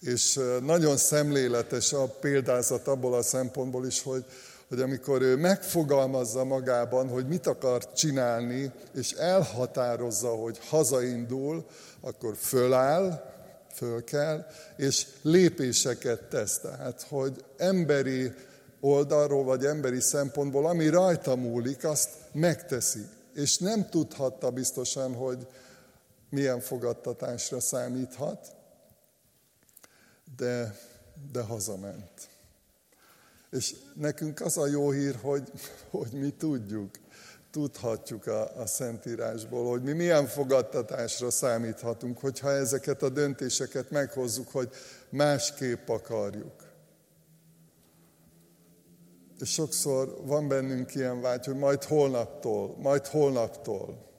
és 0.00 0.40
nagyon 0.62 0.96
szemléletes 0.96 1.92
a 1.92 2.06
példázat 2.06 2.88
abból 2.88 3.14
a 3.14 3.22
szempontból 3.22 3.86
is, 3.86 4.02
hogy, 4.02 4.24
hogy 4.68 4.80
amikor 4.80 5.22
ő 5.22 5.36
megfogalmazza 5.36 6.44
magában, 6.44 7.08
hogy 7.08 7.26
mit 7.26 7.46
akar 7.46 7.92
csinálni, 7.92 8.72
és 8.94 9.12
elhatározza, 9.12 10.28
hogy 10.28 10.58
hazaindul, 10.68 11.66
akkor 12.00 12.36
föláll, 12.36 13.32
föl 13.74 14.04
kell, 14.04 14.46
és 14.76 15.06
lépéseket 15.22 16.22
tesz. 16.22 16.58
Tehát, 16.58 17.06
hogy 17.08 17.44
emberi 17.56 18.32
oldalról, 18.84 19.44
vagy 19.44 19.64
emberi 19.64 20.00
szempontból, 20.00 20.66
ami 20.66 20.88
rajta 20.88 21.36
múlik, 21.36 21.84
azt 21.84 22.08
megteszi. 22.32 23.06
És 23.34 23.58
nem 23.58 23.88
tudhatta 23.88 24.50
biztosan, 24.50 25.14
hogy 25.14 25.46
milyen 26.30 26.60
fogadtatásra 26.60 27.60
számíthat, 27.60 28.46
de, 30.36 30.76
de 31.32 31.40
hazament. 31.40 32.28
És 33.50 33.74
nekünk 33.94 34.40
az 34.40 34.56
a 34.56 34.66
jó 34.66 34.90
hír, 34.90 35.18
hogy, 35.22 35.50
hogy 35.90 36.12
mi 36.12 36.30
tudjuk, 36.30 36.90
tudhatjuk 37.50 38.26
a, 38.26 38.60
a 38.60 38.66
Szentírásból, 38.66 39.70
hogy 39.70 39.82
mi 39.82 39.92
milyen 39.92 40.26
fogadtatásra 40.26 41.30
számíthatunk, 41.30 42.18
hogyha 42.18 42.50
ezeket 42.50 43.02
a 43.02 43.08
döntéseket 43.08 43.90
meghozzuk, 43.90 44.50
hogy 44.50 44.70
másképp 45.08 45.88
akarjuk. 45.88 46.71
És 49.42 49.52
sokszor 49.52 50.24
van 50.24 50.48
bennünk 50.48 50.94
ilyen 50.94 51.20
vágy, 51.20 51.44
hogy 51.44 51.56
majd 51.56 51.84
holnaptól, 51.84 52.76
majd 52.76 53.06
holnaptól. 53.06 54.10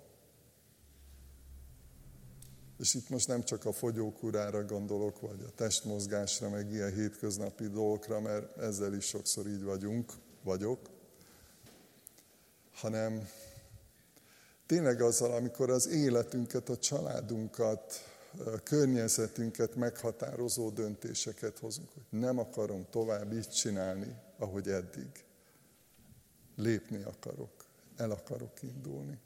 És 2.79 2.93
itt 2.93 3.09
most 3.09 3.27
nem 3.27 3.43
csak 3.43 3.65
a 3.65 3.71
fogyókurára 3.71 4.65
gondolok, 4.65 5.19
vagy 5.19 5.43
a 5.47 5.49
testmozgásra, 5.55 6.49
meg 6.49 6.71
ilyen 6.71 6.93
hétköznapi 6.93 7.67
dolgokra, 7.67 8.19
mert 8.19 8.57
ezzel 8.57 8.93
is 8.93 9.05
sokszor 9.05 9.47
így 9.47 9.63
vagyunk, 9.63 10.11
vagyok, 10.43 10.79
hanem 12.73 13.29
tényleg 14.65 15.01
azzal, 15.01 15.31
amikor 15.31 15.69
az 15.69 15.87
életünket, 15.87 16.69
a 16.69 16.77
családunkat, 16.77 17.93
a 18.37 18.59
környezetünket 18.63 19.75
meghatározó 19.75 20.69
döntéseket 20.69 21.59
hozunk, 21.59 21.89
hogy 21.93 22.19
nem 22.19 22.39
akarom 22.39 22.85
tovább 22.89 23.33
így 23.33 23.49
csinálni, 23.49 24.15
ahogy 24.43 24.67
eddig. 24.67 25.25
Lépni 26.55 27.03
akarok, 27.03 27.65
el 27.95 28.11
akarok 28.11 28.61
indulni. 28.61 29.19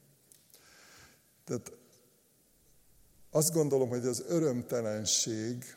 Tehát 1.44 1.72
azt 3.30 3.54
gondolom, 3.54 3.90
hogy 3.90 4.06
az 4.06 4.24
örömtelenség, 4.28 5.76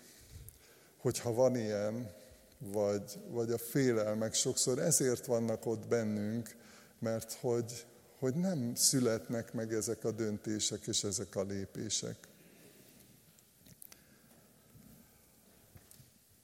hogyha 0.97 1.33
van 1.33 1.57
ilyen, 1.57 2.11
vagy, 2.59 3.19
vagy 3.29 3.51
a 3.51 3.59
félelmek 3.59 4.35
sokszor 4.35 4.79
ezért 4.79 5.27
vannak 5.27 5.67
ott 5.67 5.87
bennünk, 5.87 6.57
mert 6.99 7.33
hogy, 7.33 7.87
hogy 8.19 8.35
nem 8.35 8.75
születnek 8.75 9.53
meg 9.53 9.73
ezek 9.73 10.05
a 10.05 10.11
döntések 10.11 10.87
és 10.87 11.05
ezek 11.05 11.37
a 11.37 11.43
lépések. 11.43 12.17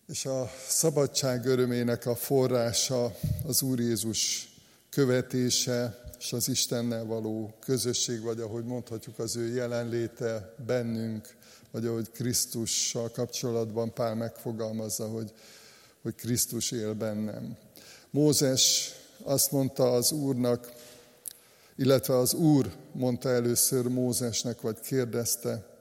És 0.08 0.26
a 0.26 0.50
szabadság 0.68 1.46
örömének 1.46 2.06
a 2.06 2.14
forrása 2.14 3.16
az 3.46 3.62
Úr 3.62 3.78
Jézus 3.78 4.48
követése, 4.90 6.02
és 6.18 6.32
az 6.32 6.48
Istennel 6.48 7.04
való 7.04 7.54
közösség, 7.60 8.22
vagy 8.22 8.40
ahogy 8.40 8.64
mondhatjuk, 8.64 9.18
az 9.18 9.36
ő 9.36 9.54
jelenléte 9.54 10.54
bennünk, 10.66 11.34
vagy 11.70 11.86
ahogy 11.86 12.10
Krisztussal 12.10 13.10
kapcsolatban 13.10 13.92
Pál 13.92 14.14
megfogalmazza, 14.14 15.08
hogy, 15.08 15.32
hogy 16.02 16.14
Krisztus 16.14 16.70
él 16.70 16.94
bennem. 16.94 17.56
Mózes 18.10 18.92
azt 19.22 19.50
mondta 19.50 19.92
az 19.92 20.12
Úrnak, 20.12 20.72
illetve 21.76 22.16
az 22.16 22.34
Úr 22.34 22.72
mondta 22.92 23.28
először 23.28 23.86
Mózesnek, 23.86 24.60
vagy 24.60 24.80
kérdezte, 24.80 25.75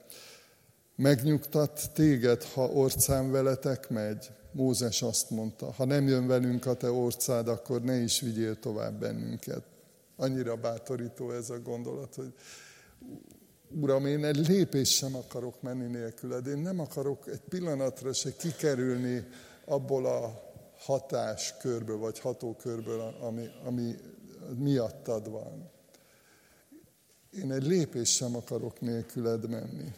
megnyugtat 0.96 1.90
téged, 1.94 2.42
ha 2.42 2.64
orcám 2.64 3.30
veletek 3.30 3.88
megy? 3.90 4.30
Mózes 4.52 5.02
azt 5.02 5.30
mondta, 5.30 5.72
ha 5.72 5.84
nem 5.84 6.08
jön 6.08 6.26
velünk 6.26 6.66
a 6.66 6.74
te 6.74 6.90
orcád, 6.90 7.48
akkor 7.48 7.82
ne 7.82 7.96
is 7.96 8.20
vigyél 8.20 8.58
tovább 8.58 9.00
bennünket. 9.00 9.62
Annyira 10.16 10.56
bátorító 10.56 11.30
ez 11.30 11.50
a 11.50 11.60
gondolat, 11.60 12.14
hogy 12.14 12.34
Uram, 13.70 14.06
én 14.06 14.24
egy 14.24 14.48
lépés 14.48 14.94
sem 14.94 15.16
akarok 15.16 15.62
menni 15.62 15.86
nélküled. 15.86 16.46
Én 16.46 16.58
nem 16.58 16.80
akarok 16.80 17.28
egy 17.28 17.40
pillanatra 17.40 18.12
se 18.12 18.36
kikerülni 18.36 19.26
abból 19.64 20.06
a 20.06 20.42
hatáskörből, 20.78 21.98
vagy 21.98 22.18
hatókörből, 22.18 23.00
ami, 23.00 23.46
ami 23.64 23.94
miattad 24.58 25.30
van. 25.30 25.70
Én 27.30 27.52
egy 27.52 27.66
lépés 27.66 28.14
sem 28.14 28.36
akarok 28.36 28.80
nélküled 28.80 29.48
menni. 29.48 29.94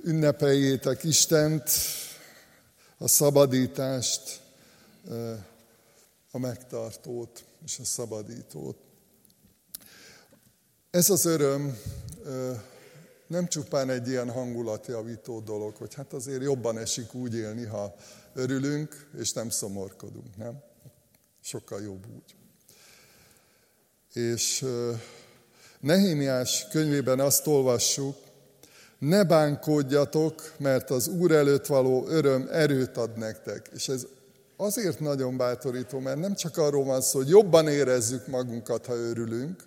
Ünnepeljétek 0.00 1.04
Istent, 1.04 1.70
a 2.98 3.08
szabadítást, 3.08 4.40
a 6.30 6.38
megtartót 6.38 7.44
és 7.64 7.78
a 7.78 7.84
szabadítót. 7.84 8.76
Ez 10.90 11.10
az 11.10 11.24
öröm 11.24 11.78
nem 13.26 13.48
csupán 13.48 13.90
egy 13.90 14.08
ilyen 14.08 14.30
hangulatjavító 14.30 15.40
dolog, 15.40 15.76
hogy 15.76 15.94
hát 15.94 16.12
azért 16.12 16.42
jobban 16.42 16.78
esik 16.78 17.14
úgy 17.14 17.34
élni, 17.34 17.64
ha 17.64 17.94
örülünk, 18.34 19.10
és 19.18 19.32
nem 19.32 19.50
szomorkodunk, 19.50 20.36
nem? 20.36 20.62
Sokkal 21.40 21.82
jobb 21.82 22.06
úgy. 22.14 22.34
És 24.12 24.66
Nehémiás 25.80 26.66
könyvében 26.70 27.20
azt 27.20 27.46
olvassuk, 27.46 28.16
ne 29.08 29.24
bánkódjatok, 29.24 30.52
mert 30.58 30.90
az 30.90 31.08
Úr 31.08 31.32
előtt 31.32 31.66
való 31.66 32.06
öröm 32.08 32.48
erőt 32.52 32.96
ad 32.96 33.18
nektek. 33.18 33.70
És 33.74 33.88
ez 33.88 34.06
azért 34.56 35.00
nagyon 35.00 35.36
bátorító, 35.36 35.98
mert 35.98 36.18
nem 36.18 36.34
csak 36.34 36.56
arról 36.56 36.84
van 36.84 37.00
szó, 37.00 37.18
hogy 37.18 37.28
jobban 37.28 37.68
érezzük 37.68 38.26
magunkat, 38.26 38.86
ha 38.86 38.94
örülünk, 38.94 39.62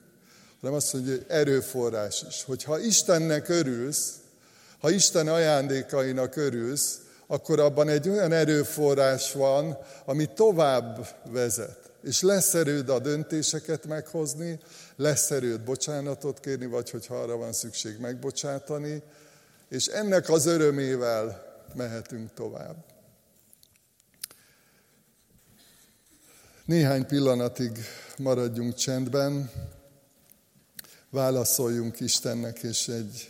hanem 0.61 0.75
azt 0.75 0.93
mondja, 0.93 1.11
hogy 1.13 1.25
erőforrás 1.27 2.23
is. 2.27 2.43
Hogyha 2.43 2.79
Istennek 2.79 3.49
örülsz, 3.49 4.13
ha 4.79 4.89
Isten 4.89 5.27
ajándékainak 5.27 6.35
örülsz, 6.35 6.99
akkor 7.27 7.59
abban 7.59 7.87
egy 7.87 8.09
olyan 8.09 8.31
erőforrás 8.31 9.33
van, 9.33 9.77
ami 10.05 10.29
tovább 10.35 11.07
vezet. 11.31 11.79
És 12.03 12.21
lesz 12.21 12.53
erőd 12.53 12.89
a 12.89 12.99
döntéseket 12.99 13.85
meghozni, 13.85 14.59
lesz 14.95 15.31
erőd 15.31 15.61
bocsánatot 15.61 16.39
kérni, 16.39 16.65
vagy 16.65 16.89
hogyha 16.89 17.15
arra 17.15 17.37
van 17.37 17.53
szükség 17.53 17.99
megbocsátani, 17.99 19.03
És 19.69 19.87
ennek 19.87 20.29
az 20.29 20.45
örömével 20.45 21.43
mehetünk 21.73 22.33
tovább. 22.33 22.85
Néhány 26.65 27.05
pillanatig 27.05 27.77
maradjunk 28.17 28.73
csendben, 28.73 29.51
válaszoljunk 31.09 31.99
Istennek, 31.99 32.63
és 32.63 32.87
egy 32.87 33.29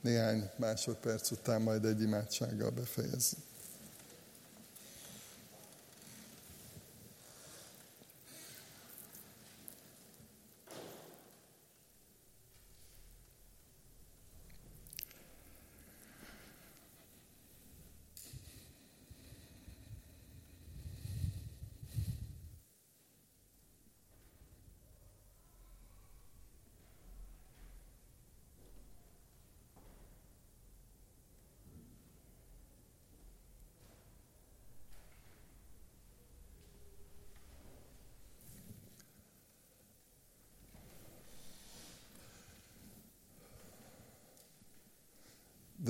néhány 0.00 0.50
másodperc 0.56 1.30
után 1.30 1.62
majd 1.62 1.84
egy 1.84 2.02
imádsággal 2.02 2.70
befejezzük. 2.70 3.38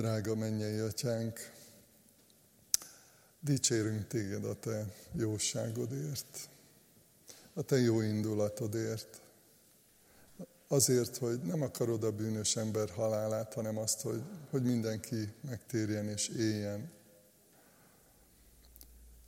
Drága 0.01 0.35
mennyei 0.35 0.79
atyánk, 0.79 1.53
dicsérünk 3.41 4.07
téged 4.07 4.45
a 4.45 4.55
te 4.55 4.95
jóságodért, 5.13 6.49
a 7.55 7.63
te 7.63 7.77
jó 7.77 8.01
indulatodért. 8.01 9.21
Azért, 10.69 11.17
hogy 11.17 11.41
nem 11.43 11.63
akarod 11.63 12.05
a 12.05 12.13
bűnös 12.13 12.57
ember 12.57 12.91
halálát, 12.91 13.55
hanem 13.55 13.79
azt, 13.79 14.01
hogy, 14.01 14.23
hogy 14.51 14.63
mindenki 14.63 15.33
megtérjen 15.41 16.09
és 16.09 16.29
éljen. 16.29 16.91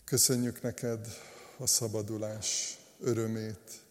Köszönjük 0.04 0.62
neked 0.62 1.06
a 1.58 1.66
szabadulás 1.66 2.78
örömét, 3.00 3.82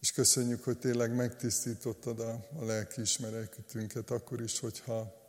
és 0.00 0.12
köszönjük, 0.12 0.64
hogy 0.64 0.78
tényleg 0.78 1.14
megtisztítottad 1.14 2.20
a, 2.20 2.46
a 2.58 2.64
lelkiismeretünket, 2.64 4.10
akkor 4.10 4.40
is, 4.40 4.58
hogyha 4.58 4.92
ha 4.92 5.24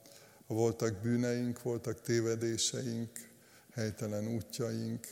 voltak 0.48 1.02
bűneink, 1.02 1.62
voltak 1.62 2.02
tévedéseink, 2.02 3.12
helytelen 3.74 4.28
útjaink, 4.28 5.08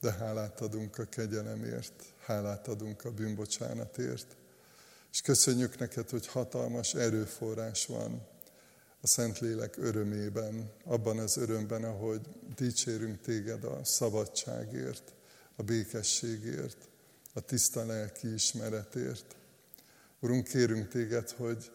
de 0.00 0.12
hálát 0.12 0.60
adunk 0.60 0.98
a 0.98 1.04
kegyelemért, 1.04 2.04
hálát 2.18 2.68
adunk 2.68 3.04
a 3.04 3.10
bűnbocsánatért. 3.10 4.36
És 5.12 5.20
köszönjük 5.20 5.78
neked, 5.78 6.10
hogy 6.10 6.26
hatalmas 6.26 6.94
erőforrás 6.94 7.86
van 7.86 8.26
a 9.00 9.06
Szentlélek 9.06 9.76
örömében, 9.76 10.72
abban 10.84 11.18
az 11.18 11.36
örömben, 11.36 11.84
ahogy 11.84 12.20
dicsérünk 12.56 13.20
téged 13.20 13.64
a 13.64 13.84
szabadságért, 13.84 15.12
a 15.56 15.62
békességért, 15.62 16.88
a 17.32 17.40
tiszta 17.40 17.86
lelki 17.86 18.32
ismeretért. 18.32 19.36
Urunk, 20.20 20.46
kérünk 20.46 20.88
téged, 20.88 21.30
hogy 21.30 21.70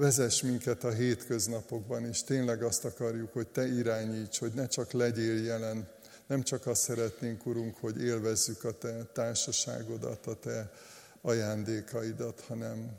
Vezess 0.00 0.42
minket 0.42 0.84
a 0.84 0.90
hétköznapokban, 0.90 2.04
és 2.04 2.22
tényleg 2.22 2.62
azt 2.62 2.84
akarjuk, 2.84 3.32
hogy 3.32 3.46
Te 3.46 3.66
irányíts, 3.66 4.38
hogy 4.38 4.52
ne 4.52 4.66
csak 4.66 4.92
legyél 4.92 5.44
jelen, 5.44 5.88
nem 6.26 6.42
csak 6.42 6.66
azt 6.66 6.82
szeretnénk, 6.82 7.46
Urunk, 7.46 7.76
hogy 7.76 8.02
élvezzük 8.02 8.64
a 8.64 8.78
Te 8.78 9.04
társaságodat, 9.12 10.26
a 10.26 10.34
Te 10.34 10.72
ajándékaidat, 11.20 12.44
hanem, 12.48 12.90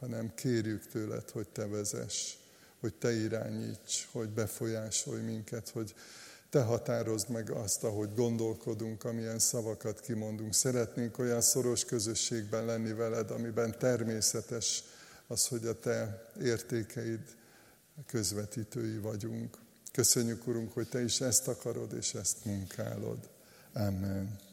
hanem 0.00 0.34
kérjük 0.34 0.86
tőled, 0.86 1.30
hogy 1.30 1.48
Te 1.48 1.66
vezess, 1.66 2.34
hogy 2.80 2.94
Te 2.94 3.12
irányíts, 3.12 4.08
hogy 4.12 4.28
befolyásolj 4.28 5.22
minket, 5.22 5.68
hogy 5.68 5.94
Te 6.50 6.62
határozd 6.62 7.28
meg 7.28 7.50
azt, 7.50 7.84
ahogy 7.84 8.14
gondolkodunk, 8.14 9.04
amilyen 9.04 9.38
szavakat 9.38 10.00
kimondunk. 10.00 10.54
Szeretnénk 10.54 11.18
olyan 11.18 11.40
szoros 11.40 11.84
közösségben 11.84 12.64
lenni 12.64 12.92
veled, 12.92 13.30
amiben 13.30 13.78
természetes, 13.78 14.82
az, 15.28 15.48
hogy 15.48 15.66
a 15.66 15.78
Te 15.78 16.28
értékeid 16.42 17.36
közvetítői 18.06 18.98
vagyunk. 18.98 19.58
Köszönjük, 19.92 20.46
Urunk, 20.46 20.72
hogy 20.72 20.88
Te 20.88 21.02
is 21.02 21.20
ezt 21.20 21.48
akarod, 21.48 21.92
és 21.92 22.14
ezt 22.14 22.44
munkálod. 22.44 23.28
Amen. 23.72 24.47